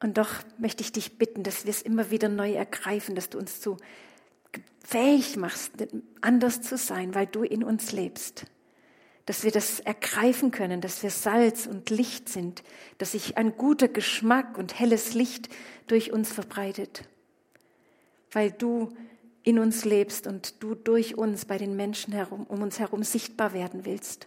Und 0.00 0.18
doch 0.18 0.30
möchte 0.58 0.82
ich 0.82 0.92
dich 0.92 1.16
bitten, 1.16 1.42
dass 1.42 1.64
wir 1.64 1.70
es 1.70 1.82
immer 1.82 2.10
wieder 2.10 2.28
neu 2.28 2.52
ergreifen, 2.52 3.14
dass 3.14 3.30
du 3.30 3.38
uns 3.38 3.60
zu 3.60 3.76
fähig 4.84 5.36
machst, 5.36 5.72
anders 6.20 6.60
zu 6.62 6.76
sein, 6.76 7.14
weil 7.14 7.26
du 7.26 7.42
in 7.42 7.64
uns 7.64 7.92
lebst. 7.92 8.46
Dass 9.26 9.44
wir 9.44 9.50
das 9.50 9.80
ergreifen 9.80 10.50
können, 10.50 10.80
dass 10.80 11.02
wir 11.02 11.10
Salz 11.10 11.66
und 11.66 11.90
Licht 11.90 12.28
sind, 12.28 12.62
dass 12.98 13.12
sich 13.12 13.36
ein 13.36 13.56
guter 13.56 13.88
Geschmack 13.88 14.56
und 14.56 14.78
helles 14.78 15.14
Licht 15.14 15.48
durch 15.86 16.12
uns 16.12 16.32
verbreitet 16.32 17.04
weil 18.36 18.50
du 18.50 18.90
in 19.44 19.58
uns 19.58 19.86
lebst 19.86 20.26
und 20.26 20.62
du 20.62 20.74
durch 20.74 21.16
uns 21.16 21.46
bei 21.46 21.56
den 21.56 21.74
Menschen 21.74 22.12
herum, 22.12 22.44
um 22.44 22.60
uns 22.60 22.78
herum 22.78 23.02
sichtbar 23.02 23.54
werden 23.54 23.86
willst. 23.86 24.26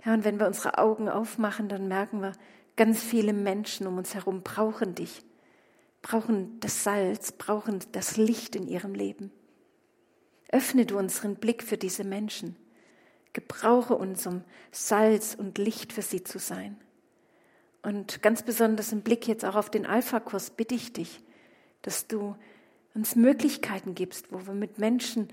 Herr, 0.00 0.14
und 0.14 0.24
wenn 0.24 0.38
wir 0.38 0.46
unsere 0.46 0.78
Augen 0.78 1.08
aufmachen, 1.10 1.68
dann 1.68 1.86
merken 1.86 2.22
wir, 2.22 2.32
ganz 2.76 3.02
viele 3.02 3.34
Menschen 3.34 3.86
um 3.86 3.98
uns 3.98 4.14
herum 4.14 4.42
brauchen 4.42 4.94
dich, 4.94 5.22
brauchen 6.00 6.58
das 6.60 6.82
Salz, 6.82 7.32
brauchen 7.32 7.80
das 7.92 8.16
Licht 8.16 8.56
in 8.56 8.66
ihrem 8.66 8.94
Leben. 8.94 9.30
Öffne 10.50 10.86
du 10.86 10.98
unseren 10.98 11.36
Blick 11.36 11.62
für 11.62 11.76
diese 11.76 12.04
Menschen. 12.04 12.56
Gebrauche 13.32 13.94
uns, 13.94 14.26
um 14.26 14.42
Salz 14.70 15.34
und 15.34 15.58
Licht 15.58 15.92
für 15.92 16.02
sie 16.02 16.22
zu 16.22 16.38
sein. 16.38 16.76
Und 17.82 18.22
ganz 18.22 18.42
besonders 18.42 18.92
im 18.92 19.02
Blick 19.02 19.26
jetzt 19.26 19.44
auch 19.44 19.56
auf 19.56 19.70
den 19.70 19.86
Alpha-Kurs 19.86 20.50
bitte 20.50 20.74
ich 20.74 20.92
dich, 20.92 21.20
dass 21.82 22.06
du 22.06 22.36
uns 22.94 23.16
Möglichkeiten 23.16 23.94
gibst, 23.94 24.32
wo 24.32 24.46
wir 24.46 24.54
mit 24.54 24.78
Menschen 24.78 25.28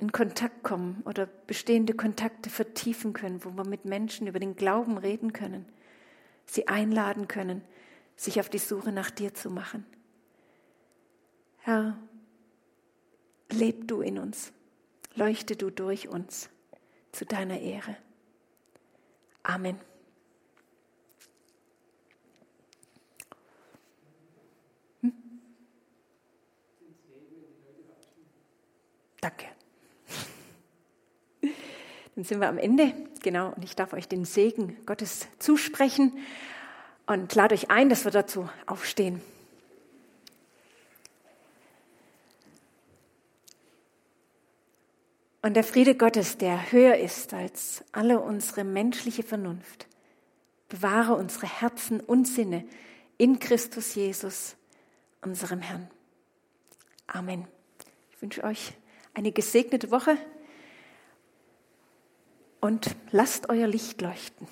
in 0.00 0.10
Kontakt 0.10 0.64
kommen 0.64 1.02
oder 1.04 1.26
bestehende 1.26 1.94
Kontakte 1.94 2.50
vertiefen 2.50 3.12
können, 3.12 3.44
wo 3.44 3.50
wir 3.50 3.64
mit 3.64 3.84
Menschen 3.84 4.26
über 4.26 4.40
den 4.40 4.56
Glauben 4.56 4.98
reden 4.98 5.32
können, 5.32 5.66
sie 6.46 6.66
einladen 6.66 7.28
können, 7.28 7.62
sich 8.16 8.40
auf 8.40 8.48
die 8.48 8.58
Suche 8.58 8.90
nach 8.90 9.10
dir 9.10 9.34
zu 9.34 9.50
machen. 9.50 9.86
Herr, 11.58 11.96
leb 13.50 13.86
du 13.86 14.00
in 14.00 14.18
uns, 14.18 14.52
leuchte 15.14 15.56
du 15.56 15.70
durch 15.70 16.08
uns 16.08 16.50
zu 17.14 17.24
deiner 17.24 17.60
Ehre. 17.60 17.96
Amen. 19.42 19.78
Danke. 29.20 29.46
Dann 32.14 32.24
sind 32.24 32.40
wir 32.40 32.48
am 32.48 32.58
Ende, 32.58 32.92
genau, 33.22 33.52
und 33.52 33.64
ich 33.64 33.74
darf 33.74 33.92
euch 33.92 34.06
den 34.06 34.24
Segen 34.24 34.76
Gottes 34.84 35.28
zusprechen 35.38 36.18
und 37.06 37.34
lade 37.34 37.54
euch 37.54 37.70
ein, 37.70 37.88
dass 37.88 38.04
wir 38.04 38.12
dazu 38.12 38.48
aufstehen. 38.66 39.22
Und 45.44 45.52
der 45.52 45.62
Friede 45.62 45.94
Gottes, 45.94 46.38
der 46.38 46.72
höher 46.72 46.96
ist 46.96 47.34
als 47.34 47.84
alle 47.92 48.18
unsere 48.18 48.64
menschliche 48.64 49.22
Vernunft, 49.22 49.86
bewahre 50.70 51.16
unsere 51.16 51.46
Herzen 51.46 52.00
und 52.00 52.26
Sinne 52.26 52.64
in 53.18 53.40
Christus 53.40 53.94
Jesus, 53.94 54.56
unserem 55.20 55.60
Herrn. 55.60 55.90
Amen. 57.06 57.46
Ich 58.10 58.22
wünsche 58.22 58.42
euch 58.42 58.72
eine 59.12 59.32
gesegnete 59.32 59.90
Woche 59.90 60.16
und 62.62 62.96
lasst 63.10 63.50
euer 63.50 63.66
Licht 63.66 64.00
leuchten. 64.00 64.48